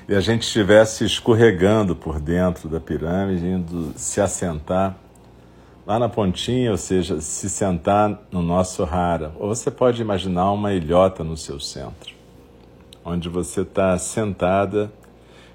e 0.07 0.15
a 0.15 0.21
gente 0.21 0.43
estivesse 0.43 1.03
escorregando 1.03 1.97
por 1.97 2.17
dentro 2.21 2.69
da 2.69 2.79
pirâmide, 2.79 3.45
indo 3.45 3.91
se 3.97 4.21
assentar 4.21 4.97
lá 5.85 5.97
na 5.97 6.07
pontinha, 6.07 6.71
ou 6.71 6.77
seja, 6.77 7.19
se 7.21 7.49
sentar 7.49 8.21
no 8.31 8.41
nosso 8.41 8.83
rara. 8.83 9.31
Ou 9.39 9.47
você 9.47 9.71
pode 9.71 10.01
imaginar 10.01 10.51
uma 10.51 10.73
ilhota 10.73 11.23
no 11.23 11.35
seu 11.35 11.59
centro, 11.59 12.13
onde 13.03 13.29
você 13.29 13.61
está 13.61 13.97
sentada 13.97 14.91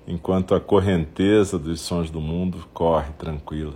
enquanto 0.06 0.54
a 0.54 0.60
correnteza 0.60 1.58
dos 1.58 1.80
sons 1.80 2.10
do 2.10 2.20
mundo 2.20 2.66
corre 2.72 3.12
tranquila. 3.18 3.74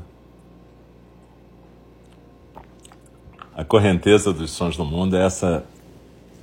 A 3.54 3.64
correnteza 3.64 4.32
dos 4.32 4.52
sons 4.52 4.76
do 4.76 4.84
mundo 4.84 5.16
é 5.16 5.24
essa 5.24 5.64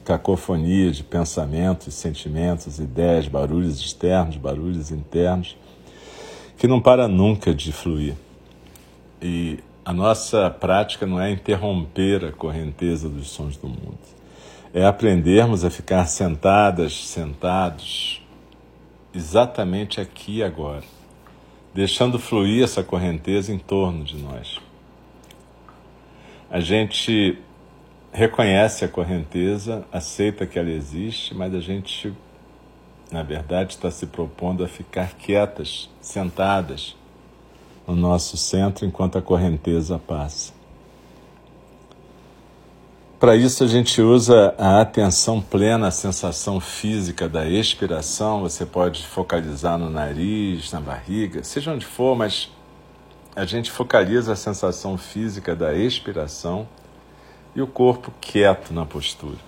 cacofonia 0.03 0.91
de 0.91 1.03
pensamentos, 1.03 1.93
sentimentos, 1.93 2.79
ideias, 2.79 3.27
barulhos 3.27 3.79
externos, 3.79 4.37
barulhos 4.37 4.91
internos, 4.91 5.57
que 6.57 6.67
não 6.67 6.79
para 6.81 7.07
nunca 7.07 7.53
de 7.53 7.71
fluir. 7.71 8.15
E 9.21 9.59
a 9.87 9.93
nossa 9.93 10.49
prática 10.49 11.05
não 11.05 11.17
é 11.17 11.31
interromper 11.31 12.25
a 12.25 12.31
correnteza 12.33 13.07
dos 13.07 13.29
sons 13.29 13.55
do 13.55 13.69
mundo. 13.69 13.97
É 14.73 14.85
aprendermos 14.85 15.63
a 15.63 15.69
ficar 15.69 16.05
sentadas, 16.07 17.07
sentados, 17.07 18.21
exatamente 19.15 20.01
aqui 20.01 20.39
e 20.39 20.43
agora, 20.43 20.83
deixando 21.73 22.19
fluir 22.19 22.65
essa 22.65 22.83
correnteza 22.83 23.53
em 23.53 23.57
torno 23.57 24.03
de 24.03 24.17
nós. 24.17 24.59
A 26.51 26.59
gente 26.59 27.39
reconhece 28.11 28.83
a 28.83 28.89
correnteza, 28.89 29.85
aceita 29.89 30.45
que 30.45 30.59
ela 30.59 30.69
existe, 30.69 31.33
mas 31.33 31.55
a 31.55 31.61
gente, 31.61 32.13
na 33.09 33.23
verdade, 33.23 33.75
está 33.75 33.89
se 33.89 34.05
propondo 34.05 34.65
a 34.65 34.67
ficar 34.67 35.13
quietas, 35.13 35.89
sentadas, 36.01 36.93
no 37.87 37.95
nosso 37.95 38.35
centro 38.35 38.85
enquanto 38.85 39.17
a 39.17 39.21
correnteza 39.21 39.97
passa. 39.97 40.53
Para 43.19 43.35
isso, 43.35 43.63
a 43.63 43.67
gente 43.67 43.99
usa 43.99 44.53
a 44.59 44.79
atenção 44.79 45.41
plena, 45.41 45.87
a 45.87 45.91
sensação 45.91 46.59
física 46.59 47.27
da 47.27 47.47
expiração. 47.49 48.41
Você 48.41 48.63
pode 48.63 49.07
focalizar 49.07 49.79
no 49.79 49.89
nariz, 49.89 50.71
na 50.71 50.79
barriga, 50.79 51.43
seja 51.43 51.71
onde 51.71 51.83
for, 51.83 52.15
mas 52.15 52.51
a 53.35 53.43
gente 53.43 53.71
focaliza 53.71 54.33
a 54.33 54.35
sensação 54.35 54.99
física 54.99 55.55
da 55.55 55.73
expiração 55.73 56.67
e 57.55 57.61
o 57.61 57.65
corpo 57.65 58.13
quieto 58.21 58.71
na 58.71 58.85
postura. 58.85 59.47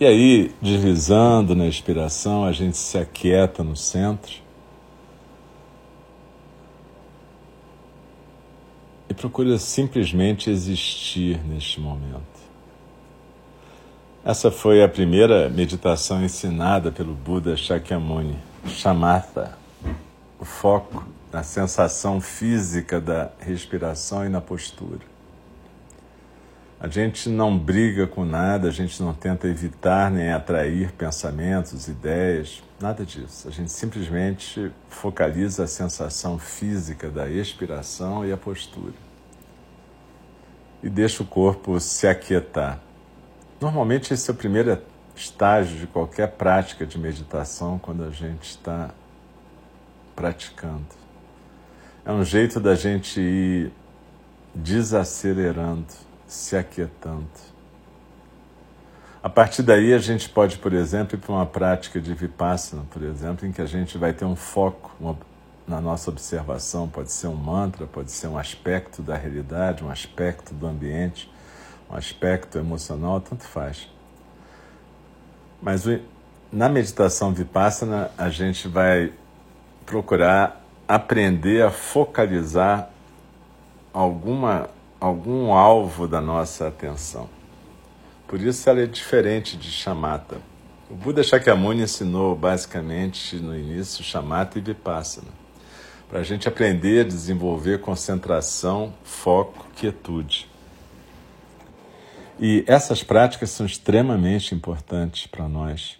E 0.00 0.06
aí, 0.06 0.54
deslizando 0.62 1.54
na 1.54 1.66
expiração, 1.66 2.44
a 2.46 2.52
gente 2.52 2.78
se 2.78 2.96
aquieta 2.96 3.62
no 3.62 3.76
centro 3.76 4.43
e 9.14 9.16
procura 9.16 9.56
simplesmente 9.58 10.50
existir 10.50 11.38
neste 11.46 11.80
momento. 11.80 12.34
Essa 14.24 14.50
foi 14.50 14.82
a 14.82 14.88
primeira 14.88 15.48
meditação 15.48 16.24
ensinada 16.24 16.90
pelo 16.90 17.14
Buda 17.14 17.56
Shakyamuni, 17.56 18.36
Shamatha, 18.66 19.56
o 20.40 20.44
foco 20.44 21.06
na 21.32 21.44
sensação 21.44 22.20
física 22.20 23.00
da 23.00 23.30
respiração 23.38 24.26
e 24.26 24.28
na 24.28 24.40
postura. 24.40 25.13
A 26.78 26.88
gente 26.88 27.28
não 27.28 27.56
briga 27.56 28.06
com 28.06 28.24
nada, 28.24 28.68
a 28.68 28.70
gente 28.70 29.02
não 29.02 29.14
tenta 29.14 29.48
evitar 29.48 30.10
nem 30.10 30.32
atrair 30.32 30.92
pensamentos, 30.92 31.88
ideias, 31.88 32.62
nada 32.80 33.04
disso. 33.04 33.48
A 33.48 33.50
gente 33.50 33.70
simplesmente 33.70 34.70
focaliza 34.88 35.64
a 35.64 35.66
sensação 35.66 36.38
física 36.38 37.08
da 37.08 37.28
expiração 37.28 38.26
e 38.26 38.32
a 38.32 38.36
postura 38.36 38.92
e 40.84 40.90
deixa 40.90 41.22
o 41.22 41.26
corpo 41.26 41.80
se 41.80 42.06
aquietar. 42.06 42.78
Normalmente, 43.58 44.12
esse 44.12 44.30
é 44.30 44.34
o 44.34 44.36
primeiro 44.36 44.78
estágio 45.16 45.78
de 45.78 45.86
qualquer 45.86 46.32
prática 46.32 46.84
de 46.84 46.98
meditação 46.98 47.78
quando 47.78 48.04
a 48.04 48.10
gente 48.10 48.50
está 48.50 48.90
praticando. 50.14 50.84
É 52.04 52.12
um 52.12 52.22
jeito 52.22 52.60
da 52.60 52.74
gente 52.74 53.18
ir 53.18 53.72
desacelerando, 54.54 55.86
se 56.26 56.56
aquietando. 56.56 57.26
A 59.22 59.28
partir 59.28 59.62
daí, 59.62 59.94
a 59.94 59.98
gente 59.98 60.28
pode, 60.28 60.58
por 60.58 60.72
exemplo, 60.72 61.16
ir 61.16 61.18
para 61.18 61.32
uma 61.32 61.46
prática 61.46 62.00
de 62.00 62.12
vipassana, 62.12 62.82
por 62.90 63.02
exemplo, 63.02 63.46
em 63.46 63.52
que 63.52 63.62
a 63.62 63.66
gente 63.66 63.96
vai 63.96 64.12
ter 64.12 64.24
um 64.24 64.36
foco, 64.36 64.94
na 65.66 65.80
nossa 65.80 66.10
observação, 66.10 66.86
pode 66.86 67.10
ser 67.10 67.28
um 67.28 67.34
mantra, 67.34 67.86
pode 67.86 68.10
ser 68.12 68.26
um 68.26 68.36
aspecto 68.36 69.00
da 69.00 69.16
realidade, 69.16 69.82
um 69.82 69.90
aspecto 69.90 70.52
do 70.52 70.66
ambiente, 70.66 71.32
um 71.90 71.96
aspecto 71.96 72.58
emocional, 72.58 73.18
tanto 73.20 73.44
faz. 73.44 73.88
Mas 75.62 75.84
na 76.52 76.68
meditação 76.68 77.32
vipassana, 77.32 78.10
a 78.18 78.28
gente 78.28 78.68
vai 78.68 79.10
procurar 79.86 80.62
aprender 80.86 81.62
a 81.62 81.70
focalizar 81.70 82.90
alguma, 83.92 84.68
algum 85.04 85.52
alvo 85.52 86.08
da 86.08 86.18
nossa 86.18 86.66
atenção. 86.66 87.28
Por 88.26 88.40
isso 88.40 88.68
ela 88.70 88.80
é 88.80 88.86
diferente 88.86 89.54
de 89.54 89.70
chamata. 89.70 90.38
O 90.88 90.94
Buda 90.94 91.22
Shakyamuni 91.22 91.82
ensinou 91.82 92.34
basicamente 92.34 93.36
no 93.36 93.54
início 93.54 94.02
chamata 94.02 94.58
e 94.58 94.62
vipassana, 94.62 95.28
para 96.08 96.20
a 96.20 96.22
gente 96.22 96.48
aprender 96.48 97.02
a 97.02 97.08
desenvolver 97.08 97.82
concentração, 97.82 98.94
foco, 99.04 99.66
quietude. 99.76 100.48
E 102.40 102.64
essas 102.66 103.02
práticas 103.02 103.50
são 103.50 103.66
extremamente 103.66 104.54
importantes 104.54 105.26
para 105.26 105.46
nós. 105.46 105.98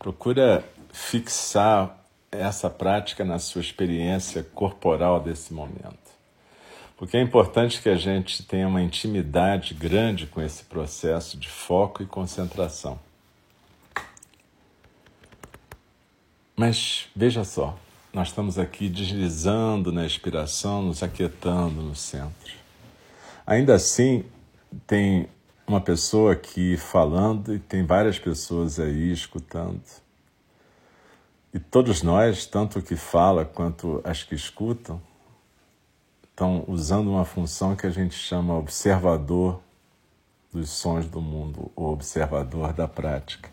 Procura 0.00 0.64
fixar 0.92 1.96
essa 2.30 2.68
prática 2.68 3.24
na 3.24 3.38
sua 3.38 3.60
experiência 3.60 4.42
corporal 4.52 5.20
desse 5.20 5.54
momento. 5.54 6.03
Porque 6.96 7.16
é 7.16 7.20
importante 7.20 7.82
que 7.82 7.88
a 7.88 7.96
gente 7.96 8.42
tenha 8.44 8.68
uma 8.68 8.80
intimidade 8.80 9.74
grande 9.74 10.26
com 10.26 10.40
esse 10.40 10.64
processo 10.64 11.36
de 11.36 11.48
foco 11.48 12.02
e 12.02 12.06
concentração. 12.06 12.98
Mas 16.56 17.08
veja 17.16 17.42
só, 17.42 17.76
nós 18.12 18.28
estamos 18.28 18.60
aqui 18.60 18.88
deslizando 18.88 19.90
na 19.90 20.06
inspiração, 20.06 20.82
nos 20.82 21.02
aquietando 21.02 21.82
no 21.82 21.96
centro. 21.96 22.52
Ainda 23.44 23.74
assim, 23.74 24.24
tem 24.86 25.28
uma 25.66 25.80
pessoa 25.80 26.32
aqui 26.32 26.76
falando 26.76 27.54
e 27.54 27.58
tem 27.58 27.84
várias 27.84 28.20
pessoas 28.20 28.78
aí 28.78 29.10
escutando. 29.10 29.82
E 31.52 31.58
todos 31.58 32.02
nós, 32.02 32.46
tanto 32.46 32.78
o 32.78 32.82
que 32.82 32.94
fala 32.94 33.44
quanto 33.44 34.00
as 34.04 34.22
que 34.22 34.34
escutam, 34.34 35.00
estão 36.34 36.64
usando 36.66 37.10
uma 37.10 37.24
função 37.24 37.76
que 37.76 37.86
a 37.86 37.90
gente 37.90 38.16
chama 38.16 38.58
observador 38.58 39.60
dos 40.52 40.68
sons 40.68 41.06
do 41.06 41.20
mundo, 41.20 41.70
ou 41.76 41.92
observador 41.92 42.72
da 42.72 42.88
prática. 42.88 43.48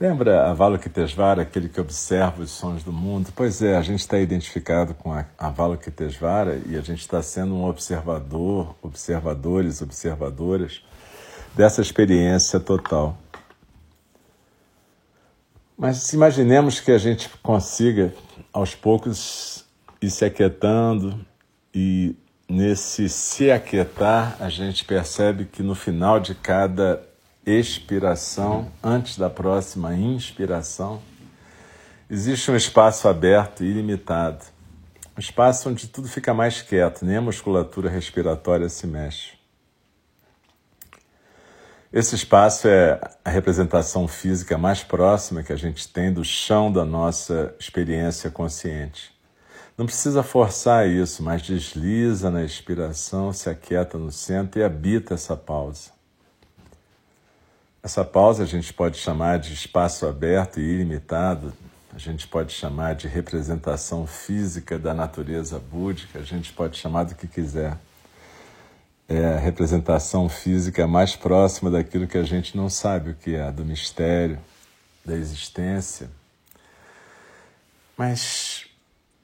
Lembra 0.00 0.50
Avalokitesvara, 0.50 1.42
aquele 1.42 1.68
que 1.68 1.78
observa 1.78 2.42
os 2.42 2.50
sons 2.50 2.82
do 2.82 2.90
mundo? 2.90 3.30
Pois 3.36 3.60
é, 3.60 3.76
a 3.76 3.82
gente 3.82 4.00
está 4.00 4.18
identificado 4.18 4.94
com 4.94 5.12
a 5.12 5.26
Avalokitesvara 5.38 6.62
e 6.66 6.74
a 6.74 6.80
gente 6.80 7.00
está 7.00 7.22
sendo 7.22 7.54
um 7.54 7.66
observador, 7.66 8.74
observadores, 8.80 9.82
observadoras 9.82 10.82
dessa 11.54 11.82
experiência 11.82 12.58
total. 12.58 13.18
Mas 15.76 16.14
imaginemos 16.14 16.80
que 16.80 16.92
a 16.92 16.98
gente 16.98 17.28
consiga, 17.42 18.14
aos 18.50 18.74
poucos, 18.74 19.66
ir 20.00 20.10
se 20.10 20.24
aquietando 20.24 21.26
e 21.74 22.16
nesse 22.48 23.08
se 23.08 23.50
aquietar, 23.50 24.36
a 24.40 24.48
gente 24.48 24.84
percebe 24.84 25.44
que 25.44 25.62
no 25.62 25.74
final 25.74 26.18
de 26.18 26.34
cada 26.34 27.02
expiração, 27.46 28.70
antes 28.82 29.16
da 29.16 29.30
próxima 29.30 29.94
inspiração, 29.94 31.00
existe 32.08 32.50
um 32.50 32.56
espaço 32.56 33.08
aberto 33.08 33.64
e 33.64 33.68
ilimitado. 33.68 34.44
Um 35.16 35.20
espaço 35.20 35.68
onde 35.68 35.86
tudo 35.86 36.08
fica 36.08 36.34
mais 36.34 36.62
quieto, 36.62 37.04
nem 37.04 37.16
a 37.16 37.20
musculatura 37.20 37.88
respiratória 37.88 38.68
se 38.68 38.86
mexe. 38.86 39.38
Esse 41.92 42.14
espaço 42.14 42.68
é 42.68 43.00
a 43.24 43.30
representação 43.30 44.06
física 44.06 44.56
mais 44.56 44.82
próxima 44.82 45.42
que 45.42 45.52
a 45.52 45.56
gente 45.56 45.88
tem 45.88 46.12
do 46.12 46.24
chão 46.24 46.70
da 46.72 46.84
nossa 46.84 47.54
experiência 47.58 48.30
consciente. 48.30 49.19
Não 49.80 49.86
precisa 49.86 50.22
forçar 50.22 50.86
isso, 50.86 51.22
mas 51.22 51.40
desliza 51.40 52.30
na 52.30 52.44
expiração, 52.44 53.32
se 53.32 53.48
aquieta 53.48 53.96
no 53.96 54.12
centro 54.12 54.60
e 54.60 54.62
habita 54.62 55.14
essa 55.14 55.34
pausa. 55.34 55.90
Essa 57.82 58.04
pausa 58.04 58.42
a 58.42 58.46
gente 58.46 58.74
pode 58.74 58.98
chamar 58.98 59.38
de 59.38 59.54
espaço 59.54 60.06
aberto 60.06 60.60
e 60.60 60.62
ilimitado, 60.62 61.54
a 61.94 61.98
gente 61.98 62.28
pode 62.28 62.52
chamar 62.52 62.94
de 62.94 63.08
representação 63.08 64.06
física 64.06 64.78
da 64.78 64.92
natureza 64.92 65.58
búdica, 65.58 66.18
a 66.18 66.24
gente 66.24 66.52
pode 66.52 66.76
chamar 66.76 67.04
do 67.04 67.14
que 67.14 67.26
quiser 67.26 67.78
é 69.08 69.24
a 69.24 69.38
representação 69.38 70.28
física 70.28 70.86
mais 70.86 71.16
próxima 71.16 71.70
daquilo 71.70 72.06
que 72.06 72.18
a 72.18 72.22
gente 72.22 72.54
não 72.54 72.68
sabe 72.68 73.12
o 73.12 73.14
que 73.14 73.34
é, 73.34 73.50
do 73.50 73.64
mistério, 73.64 74.38
da 75.06 75.14
existência. 75.14 76.10
Mas 77.96 78.59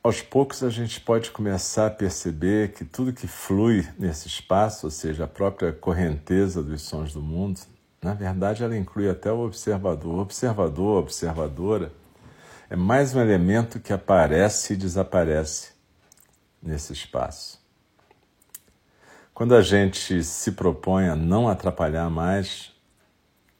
aos 0.06 0.22
poucos 0.22 0.62
a 0.62 0.70
gente 0.70 1.00
pode 1.00 1.32
começar 1.32 1.88
a 1.88 1.90
perceber 1.90 2.72
que 2.72 2.84
tudo 2.84 3.12
que 3.12 3.26
flui 3.26 3.84
nesse 3.98 4.28
espaço, 4.28 4.86
ou 4.86 4.90
seja, 4.90 5.24
a 5.24 5.26
própria 5.26 5.72
correnteza 5.72 6.62
dos 6.62 6.82
sons 6.82 7.12
do 7.12 7.20
mundo, 7.20 7.60
na 8.00 8.14
verdade 8.14 8.62
ela 8.62 8.76
inclui 8.76 9.10
até 9.10 9.32
o 9.32 9.40
observador. 9.40 10.14
O 10.14 10.20
observador, 10.20 10.98
a 10.98 11.00
observadora, 11.00 11.92
é 12.70 12.76
mais 12.76 13.16
um 13.16 13.20
elemento 13.20 13.80
que 13.80 13.92
aparece 13.92 14.74
e 14.74 14.76
desaparece 14.76 15.72
nesse 16.62 16.92
espaço. 16.92 17.60
Quando 19.34 19.56
a 19.56 19.60
gente 19.60 20.22
se 20.22 20.52
propõe 20.52 21.08
a 21.08 21.16
não 21.16 21.48
atrapalhar 21.48 22.08
mais 22.08 22.72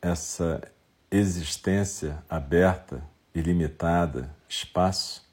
essa 0.00 0.62
existência 1.10 2.22
aberta, 2.30 3.02
ilimitada, 3.34 4.30
espaço, 4.48 5.25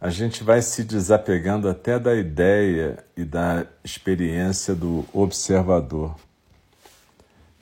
a 0.00 0.10
gente 0.10 0.44
vai 0.44 0.60
se 0.60 0.84
desapegando 0.84 1.68
até 1.68 1.98
da 1.98 2.14
ideia 2.14 3.04
e 3.16 3.24
da 3.24 3.66
experiência 3.82 4.74
do 4.74 5.06
observador. 5.12 6.14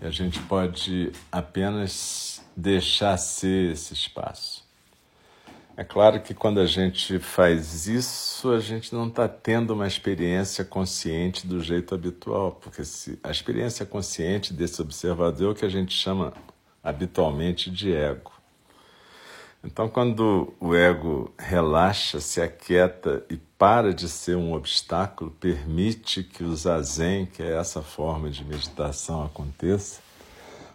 E 0.01 0.07
a 0.07 0.11
gente 0.11 0.41
pode 0.41 1.13
apenas 1.31 2.43
deixar 2.57 3.17
ser 3.17 3.73
esse 3.73 3.95
espaço. 3.95 4.65
É 5.77 5.83
claro 5.83 6.21
que 6.23 6.33
quando 6.33 6.61
a 6.61 6.67
gente 6.67 7.19
faz 7.19 7.89
isso, 7.89 8.53
a 8.53 8.61
gente 8.61 8.93
não 8.95 9.09
está 9.09 9.27
tendo 9.27 9.73
uma 9.73 9.89
experiência 9.89 10.65
consciente 10.65 11.47
do 11.49 11.61
jeito 11.61 11.95
habitual, 11.95 12.53
porque 12.53 12.85
se, 12.85 13.19
a 13.25 13.31
experiência 13.31 13.85
consciente 13.85 14.53
desse 14.53 14.81
observador 14.81 15.49
é 15.49 15.53
o 15.53 15.55
que 15.55 15.65
a 15.65 15.69
gente 15.69 15.93
chama 15.93 16.33
habitualmente 16.83 17.73
de 17.73 17.93
ego. 17.93 18.34
Então, 19.65 19.89
quando 19.89 20.53
o 20.61 20.75
ego 20.75 21.33
relaxa, 21.39 22.21
se 22.21 22.41
aquieta 22.41 23.25
e 23.31 23.37
para 23.37 23.95
de 23.95 24.09
ser 24.09 24.37
um 24.37 24.53
obstáculo, 24.53 25.31
permite 25.31 26.23
que 26.23 26.45
o 26.45 26.55
zazen, 26.55 27.27
que 27.27 27.43
é 27.43 27.57
essa 27.57 27.81
forma 27.81 28.29
de 28.29 28.45
meditação, 28.45 29.25
aconteça, 29.25 30.01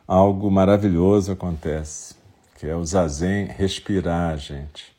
algo 0.07 0.49
maravilhoso 0.49 1.31
acontece 1.31 2.19
que 2.59 2.67
é 2.67 2.75
o 2.75 2.83
zazen 2.83 3.45
respirar, 3.45 4.37
gente. 4.37 4.93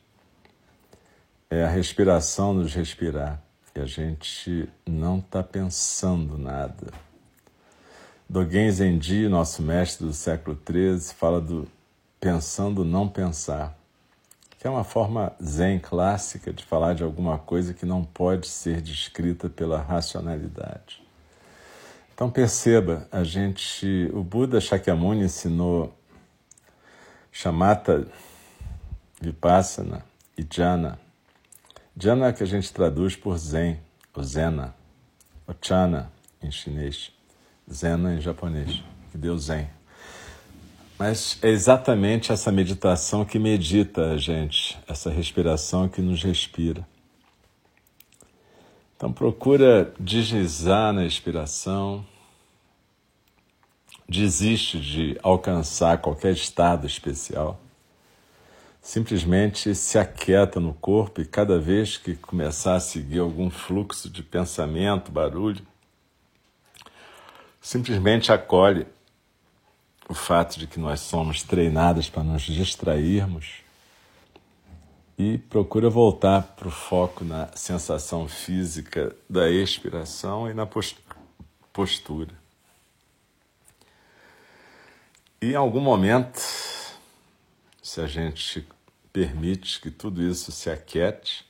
É 1.47 1.63
a 1.63 1.69
respiração 1.69 2.55
nos 2.55 2.73
respirar. 2.73 3.39
E 3.75 3.79
a 3.79 3.85
gente 3.85 4.67
não 4.83 5.19
está 5.19 5.43
pensando 5.43 6.39
nada. 6.39 6.91
Dogen 8.27 8.71
Zenji, 8.71 9.27
nosso 9.29 9.61
mestre 9.61 10.07
do 10.07 10.13
século 10.13 10.57
XIII, 10.67 11.13
fala 11.13 11.39
do 11.39 11.67
pensando 12.19 12.83
não 12.83 13.07
pensar, 13.07 13.77
que 14.61 14.67
é 14.67 14.69
uma 14.69 14.83
forma 14.83 15.33
zen 15.43 15.79
clássica 15.79 16.53
de 16.53 16.63
falar 16.63 16.93
de 16.93 17.01
alguma 17.01 17.39
coisa 17.39 17.73
que 17.73 17.83
não 17.83 18.03
pode 18.03 18.47
ser 18.47 18.79
descrita 18.79 19.49
pela 19.49 19.81
racionalidade. 19.81 21.01
Então 22.13 22.29
perceba, 22.29 23.07
a 23.11 23.23
gente, 23.23 24.07
o 24.13 24.23
Buda 24.23 24.61
Shakyamuni 24.61 25.23
ensinou 25.23 25.91
Shamatha, 27.31 28.05
Vipassana 29.19 30.05
e 30.37 30.43
Jhana. 30.43 30.99
Jhana 31.97 32.27
é 32.27 32.31
que 32.31 32.43
a 32.43 32.47
gente 32.47 32.71
traduz 32.71 33.15
por 33.15 33.39
Zen, 33.39 33.79
ou 34.13 34.21
Zena, 34.21 34.75
ou 35.47 35.55
Chana 35.59 36.11
em 36.39 36.51
chinês, 36.51 37.11
Zena 37.67 38.13
em 38.13 38.21
japonês, 38.21 38.83
que 39.11 39.17
deu 39.17 39.35
Zen. 39.39 39.67
Mas 41.03 41.39
é 41.41 41.49
exatamente 41.49 42.31
essa 42.31 42.51
meditação 42.51 43.25
que 43.25 43.39
medita 43.39 44.11
a 44.11 44.17
gente, 44.17 44.77
essa 44.87 45.09
respiração 45.09 45.89
que 45.89 45.99
nos 45.99 46.21
respira. 46.21 46.87
Então 48.95 49.11
procura 49.11 49.91
deslizar 49.99 50.93
na 50.93 51.03
expiração, 51.03 52.05
desiste 54.07 54.79
de 54.79 55.17
alcançar 55.23 55.97
qualquer 55.97 56.33
estado 56.33 56.85
especial. 56.85 57.59
Simplesmente 58.79 59.73
se 59.73 59.97
aquieta 59.97 60.59
no 60.59 60.75
corpo 60.75 61.19
e 61.19 61.25
cada 61.25 61.57
vez 61.57 61.97
que 61.97 62.13
começar 62.13 62.75
a 62.75 62.79
seguir 62.79 63.17
algum 63.17 63.49
fluxo 63.49 64.07
de 64.07 64.21
pensamento, 64.21 65.11
barulho, 65.11 65.65
simplesmente 67.59 68.31
acolhe 68.31 68.85
o 70.11 70.13
fato 70.13 70.59
de 70.59 70.67
que 70.67 70.77
nós 70.77 70.99
somos 70.99 71.41
treinados 71.41 72.09
para 72.09 72.21
nos 72.21 72.41
distrairmos 72.41 73.61
e 75.17 75.37
procura 75.37 75.89
voltar 75.89 76.43
para 76.43 76.67
o 76.67 76.71
foco 76.71 77.23
na 77.23 77.47
sensação 77.55 78.27
física 78.27 79.15
da 79.29 79.49
expiração 79.49 80.49
e 80.49 80.53
na 80.53 80.67
postura. 81.71 82.33
E 85.41 85.53
em 85.53 85.55
algum 85.55 85.79
momento, 85.79 86.41
se 87.81 88.01
a 88.01 88.05
gente 88.05 88.67
permite 89.13 89.79
que 89.79 89.89
tudo 89.89 90.21
isso 90.21 90.51
se 90.51 90.69
aquiete 90.69 91.45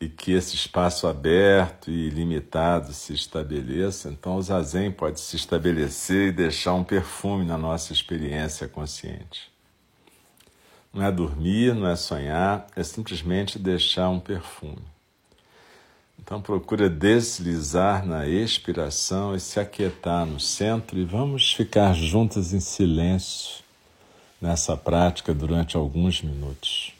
e 0.00 0.08
que 0.08 0.32
esse 0.32 0.54
espaço 0.54 1.06
aberto 1.06 1.90
e 1.90 2.08
limitado 2.08 2.94
se 2.94 3.12
estabeleça, 3.12 4.08
então 4.08 4.36
o 4.36 4.42
zazen 4.42 4.90
pode 4.90 5.20
se 5.20 5.36
estabelecer 5.36 6.28
e 6.28 6.32
deixar 6.32 6.72
um 6.72 6.82
perfume 6.82 7.44
na 7.44 7.58
nossa 7.58 7.92
experiência 7.92 8.66
consciente. 8.66 9.52
Não 10.92 11.04
é 11.04 11.12
dormir, 11.12 11.74
não 11.74 11.86
é 11.86 11.94
sonhar, 11.96 12.66
é 12.74 12.82
simplesmente 12.82 13.58
deixar 13.58 14.08
um 14.08 14.18
perfume. 14.18 14.82
Então 16.18 16.40
procura 16.40 16.88
deslizar 16.88 18.04
na 18.06 18.26
expiração 18.26 19.34
e 19.34 19.40
se 19.40 19.60
aquietar 19.60 20.24
no 20.24 20.40
centro 20.40 20.98
e 20.98 21.04
vamos 21.04 21.52
ficar 21.52 21.92
juntas 21.92 22.54
em 22.54 22.60
silêncio 22.60 23.62
nessa 24.40 24.76
prática 24.76 25.34
durante 25.34 25.76
alguns 25.76 26.22
minutos. 26.22 26.94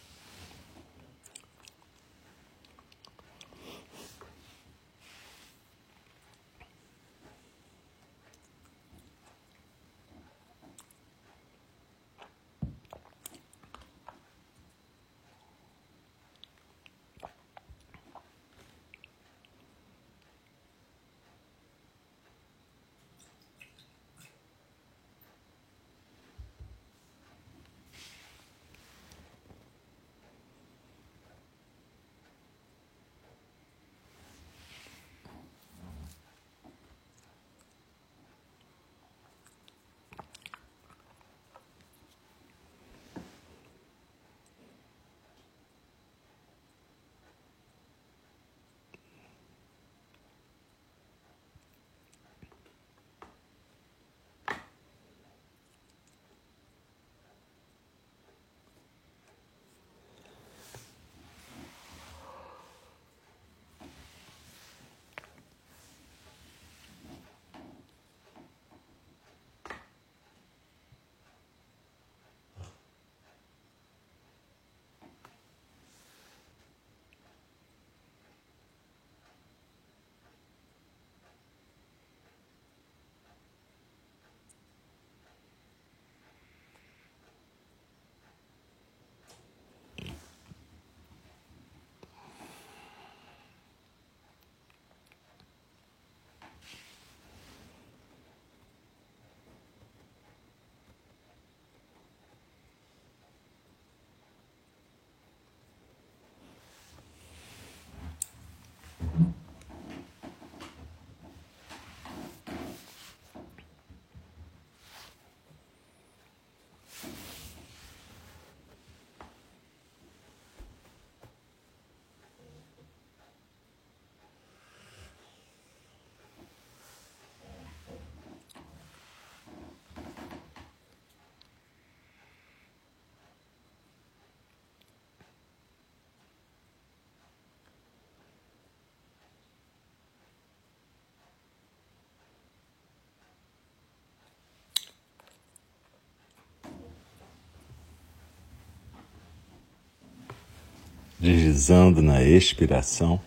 Deslizando 151.21 152.01
na 152.01 152.23
expiração. 152.23 153.21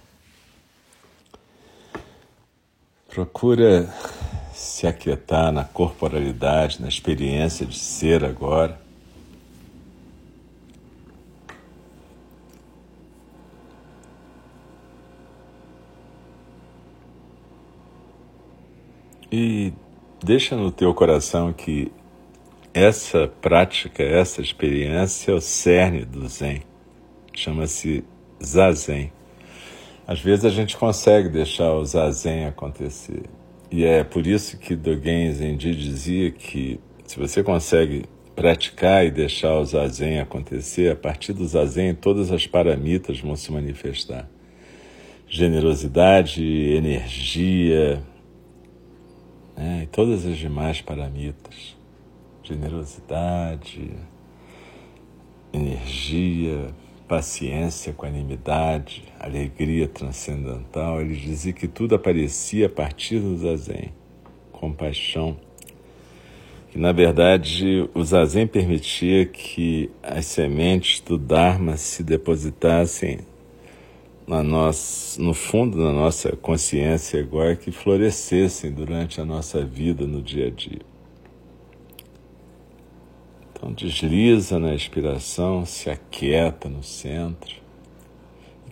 Procura 3.08 3.93
se 4.51 4.88
aquietar 4.88 5.51
na 5.51 5.63
corporalidade, 5.63 6.82
na 6.82 6.88
experiência 6.88 7.65
de 7.65 7.77
ser 7.77 8.25
agora. 8.25 8.82
E 19.32 19.71
deixa 20.23 20.56
no 20.56 20.71
teu 20.71 20.93
coração 20.93 21.53
que 21.53 21.91
essa 22.73 23.27
prática, 23.41 24.01
essa 24.01 24.41
experiência 24.41 25.32
é 25.32 25.36
o 25.36 25.41
cerne 25.41 26.06
do 26.06 26.27
Zen 26.27 26.63
chama-se 27.34 28.04
zazen. 28.43 29.12
Às 30.06 30.19
vezes 30.19 30.46
a 30.46 30.50
gente 30.50 30.76
consegue 30.78 31.30
deixar 31.30 31.74
o 31.74 31.86
zazen 31.86 32.46
acontecer. 32.46 33.24
E 33.72 33.84
é 33.84 34.04
por 34.04 34.28
isso 34.28 34.58
que 34.58 34.76
Dogen 34.76 35.32
Zenji 35.32 35.74
dizia 35.74 36.30
que 36.32 36.80
se 37.06 37.17
você 37.17 37.41
consegue 37.41 38.06
praticar 38.36 39.06
e 39.06 39.12
deixar 39.12 39.58
o 39.58 39.65
zazen 39.65 40.19
acontecer, 40.19 40.91
a 40.91 40.96
partir 40.96 41.34
do 41.34 41.46
zazen 41.48 41.93
todas 41.93 42.32
as 42.32 42.46
paramitas 42.46 43.19
vão 43.19 43.36
se 43.36 43.52
manifestar. 43.52 44.30
Generosidade, 45.28 46.43
energia, 46.43 48.04
né? 49.56 49.82
e 49.84 49.88
todas 49.88 50.26
as 50.26 50.38
demais 50.38 50.82
paramitas. 50.82 51.76
Generosidade, 52.43 53.91
energia, 55.54 56.67
paciência, 57.13 57.91
equanimidade, 57.91 59.04
alegria 59.19 59.88
transcendental, 59.88 60.99
ele 60.99 61.15
dizia 61.15 61.54
que 61.54 61.67
tudo 61.67 61.93
aparecia 61.93 62.65
a 62.65 62.69
partir 62.69 63.19
do 63.19 63.38
zazen, 63.38 63.93
compaixão. 64.52 65.38
Que 66.71 66.80
na 66.80 66.91
verdade 66.91 67.88
o 67.93 68.04
zazen 68.04 68.47
permitia 68.47 69.28
que 69.28 69.91
as 70.02 70.26
sementes 70.26 71.02
do 71.02 71.15
Dharma 71.19 71.78
se 71.78 72.04
depositassem 72.04 73.19
na 74.26 74.41
nossa, 74.41 75.21
no 75.21 75.36
fundo 75.36 75.78
da 75.78 75.91
nossa 75.91 76.36
consciência 76.36 77.19
agora 77.19 77.56
que 77.56 77.71
florescessem 77.71 78.71
durante 78.71 79.21
a 79.21 79.26
nossa 79.26 79.63
vida 79.63 80.08
no 80.08 80.19
dia 80.19 80.47
a 80.47 80.49
dia. 80.49 80.92
Então 83.63 83.71
desliza 83.71 84.60
na 84.60 84.76
expiração, 84.76 85.65
se 85.65 85.89
aquieta 85.89 86.67
no 86.67 86.84
centro. 86.84 87.56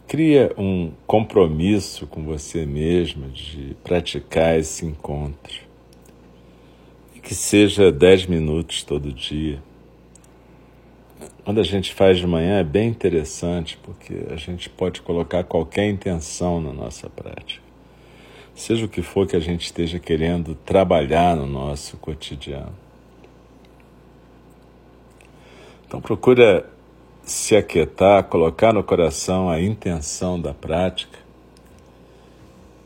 Cria 0.06 0.54
um 0.58 0.92
compromisso 1.08 2.06
com 2.06 2.22
você 2.24 2.66
mesmo 2.66 3.30
de 3.30 3.74
praticar 3.86 4.60
esse 4.60 4.86
encontro. 4.86 5.62
E 7.16 7.22
que 7.22 7.34
seja 7.34 7.90
dez 7.90 8.26
minutos 8.26 8.84
todo 8.84 9.14
dia. 9.14 9.64
quando 11.46 11.62
a 11.62 11.64
gente 11.64 11.94
faz 11.94 12.18
de 12.18 12.28
manhã 12.28 12.60
é 12.60 12.64
bem 12.64 12.90
interessante, 12.90 13.80
porque 13.82 14.26
a 14.30 14.36
gente 14.36 14.70
pode 14.70 15.02
colocar 15.02 15.46
qualquer 15.46 15.90
intenção 15.90 16.60
na 16.60 16.74
nossa 16.74 17.10
prática. 17.10 17.64
Seja 18.54 18.86
o 18.86 18.90
que 18.90 19.02
for 19.02 19.26
que 19.26 19.38
a 19.38 19.40
gente 19.40 19.64
esteja 19.64 20.00
querendo 20.00 20.54
trabalhar 20.54 21.38
no 21.38 21.48
nosso 21.48 21.96
cotidiano. 21.96 22.81
Então 25.92 26.00
procura 26.00 26.66
se 27.22 27.54
aquietar, 27.54 28.24
colocar 28.24 28.72
no 28.72 28.82
coração 28.82 29.50
a 29.50 29.60
intenção 29.60 30.40
da 30.40 30.54
prática. 30.54 31.20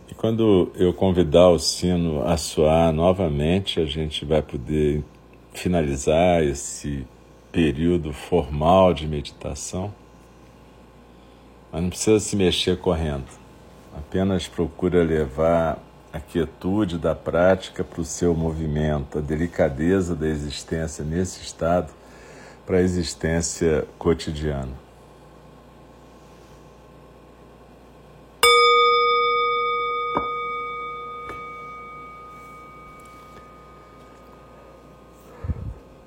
E 0.09 0.15
quando 0.15 0.71
eu 0.73 0.91
convidar 0.91 1.49
o 1.49 1.59
sino 1.59 2.27
a 2.27 2.35
soar 2.35 2.91
novamente, 2.91 3.79
a 3.79 3.85
gente 3.85 4.25
vai 4.25 4.41
poder 4.41 5.03
finalizar 5.53 6.41
esse 6.41 7.05
período 7.51 8.11
formal 8.11 8.91
de 8.91 9.07
meditação. 9.07 9.93
Mas 11.71 11.83
não 11.83 11.89
precisa 11.89 12.19
se 12.19 12.35
mexer 12.35 12.79
correndo. 12.79 13.27
Apenas 13.95 14.47
procura 14.47 15.03
levar 15.03 15.77
a 16.11 16.19
quietude 16.19 16.97
da 16.97 17.13
prática 17.13 17.83
para 17.83 18.01
o 18.01 18.03
seu 18.03 18.33
movimento, 18.33 19.19
a 19.19 19.21
delicadeza 19.21 20.15
da 20.15 20.25
existência 20.27 21.05
nesse 21.05 21.43
estado 21.43 21.93
para 22.65 22.77
a 22.77 22.81
existência 22.81 23.85
cotidiana. 23.99 24.73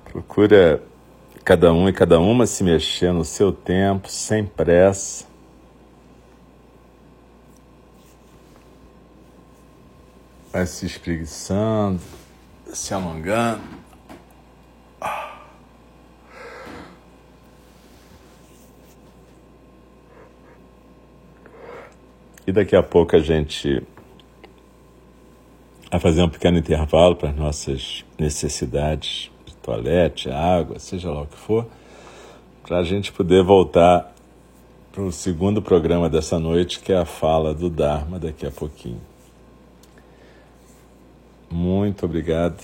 Procura 0.05 0.81
cada 1.45 1.71
um 1.73 1.87
e 1.87 1.93
cada 1.93 2.19
uma 2.19 2.45
se 2.45 2.63
mexer 2.63 3.11
no 3.13 3.23
seu 3.23 3.51
tempo, 3.51 4.09
sem 4.09 4.45
pressa. 4.45 5.25
Vai 10.51 10.65
se 10.65 10.85
espreguiçando, 10.85 12.01
se 12.73 12.93
alongando. 12.93 13.78
E 22.49 22.51
daqui 22.51 22.75
a 22.75 22.81
pouco 22.81 23.15
a 23.15 23.19
gente 23.19 23.83
vai 25.91 25.99
fazer 25.99 26.23
um 26.23 26.29
pequeno 26.29 26.57
intervalo 26.57 27.15
para 27.15 27.29
as 27.29 27.35
nossas 27.35 28.03
necessidades 28.17 29.29
de 29.45 29.53
toalete, 29.57 30.31
água, 30.31 30.79
seja 30.79 31.11
lá 31.11 31.21
o 31.21 31.27
que 31.27 31.37
for, 31.37 31.67
para 32.65 32.79
a 32.79 32.83
gente 32.83 33.11
poder 33.11 33.43
voltar 33.43 34.11
para 34.91 35.03
o 35.03 35.11
segundo 35.11 35.61
programa 35.61 36.09
dessa 36.09 36.39
noite, 36.39 36.79
que 36.79 36.91
é 36.91 36.97
a 36.97 37.05
fala 37.05 37.53
do 37.53 37.69
Dharma, 37.69 38.17
daqui 38.17 38.47
a 38.47 38.51
pouquinho. 38.51 39.01
Muito 41.51 42.03
obrigado 42.03 42.63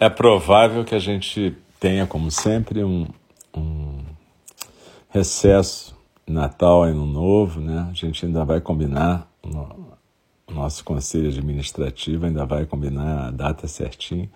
É 0.00 0.08
provável 0.08 0.82
que 0.82 0.94
a 0.94 0.98
gente 0.98 1.54
tenha, 1.78 2.06
como 2.06 2.30
sempre, 2.30 2.82
um, 2.82 3.06
um 3.54 3.98
recesso 5.10 5.94
Natal 6.26 6.86
e 6.86 6.90
Ano 6.90 7.04
Novo, 7.04 7.60
né? 7.60 7.86
A 7.90 7.94
gente 7.94 8.24
ainda 8.24 8.44
vai 8.44 8.60
combinar, 8.60 9.30
o 9.42 10.52
nosso 10.52 10.82
conselho 10.82 11.28
administrativo 11.28 12.24
ainda 12.24 12.46
vai 12.46 12.64
combinar 12.64 13.28
a 13.28 13.30
data 13.30 13.68
certinha 13.68 14.28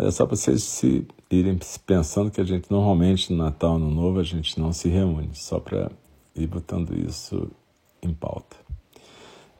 mas 0.00 0.08
é 0.08 0.10
só 0.12 0.24
para 0.24 0.34
vocês 0.34 0.62
se 0.62 1.06
irem 1.30 1.58
pensando 1.84 2.30
que 2.30 2.40
a 2.40 2.44
gente 2.44 2.70
normalmente 2.70 3.30
no 3.30 3.36
Natal, 3.36 3.78
no 3.78 3.90
Novo, 3.90 4.18
a 4.18 4.22
gente 4.22 4.58
não 4.58 4.72
se 4.72 4.88
reúne, 4.88 5.28
só 5.34 5.60
para 5.60 5.90
ir 6.34 6.46
botando 6.46 6.96
isso 6.96 7.50
em 8.00 8.14
pauta. 8.14 8.56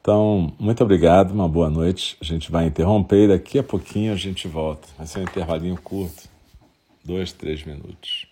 Então, 0.01 0.51
muito 0.59 0.83
obrigado, 0.83 1.33
uma 1.33 1.47
boa 1.47 1.69
noite. 1.69 2.17
A 2.23 2.25
gente 2.25 2.51
vai 2.51 2.67
interromper 2.67 3.27
e 3.27 3.29
daqui 3.29 3.59
a 3.59 3.63
pouquinho 3.63 4.15
a 4.15 4.17
gente 4.17 4.49
volta. 4.49 4.89
Vai 4.97 5.07
ser 5.07 5.19
um 5.19 5.25
intervalinho 5.25 5.77
curto, 5.77 6.27
dois, 7.05 7.33
três 7.33 7.63
minutos. 7.63 8.30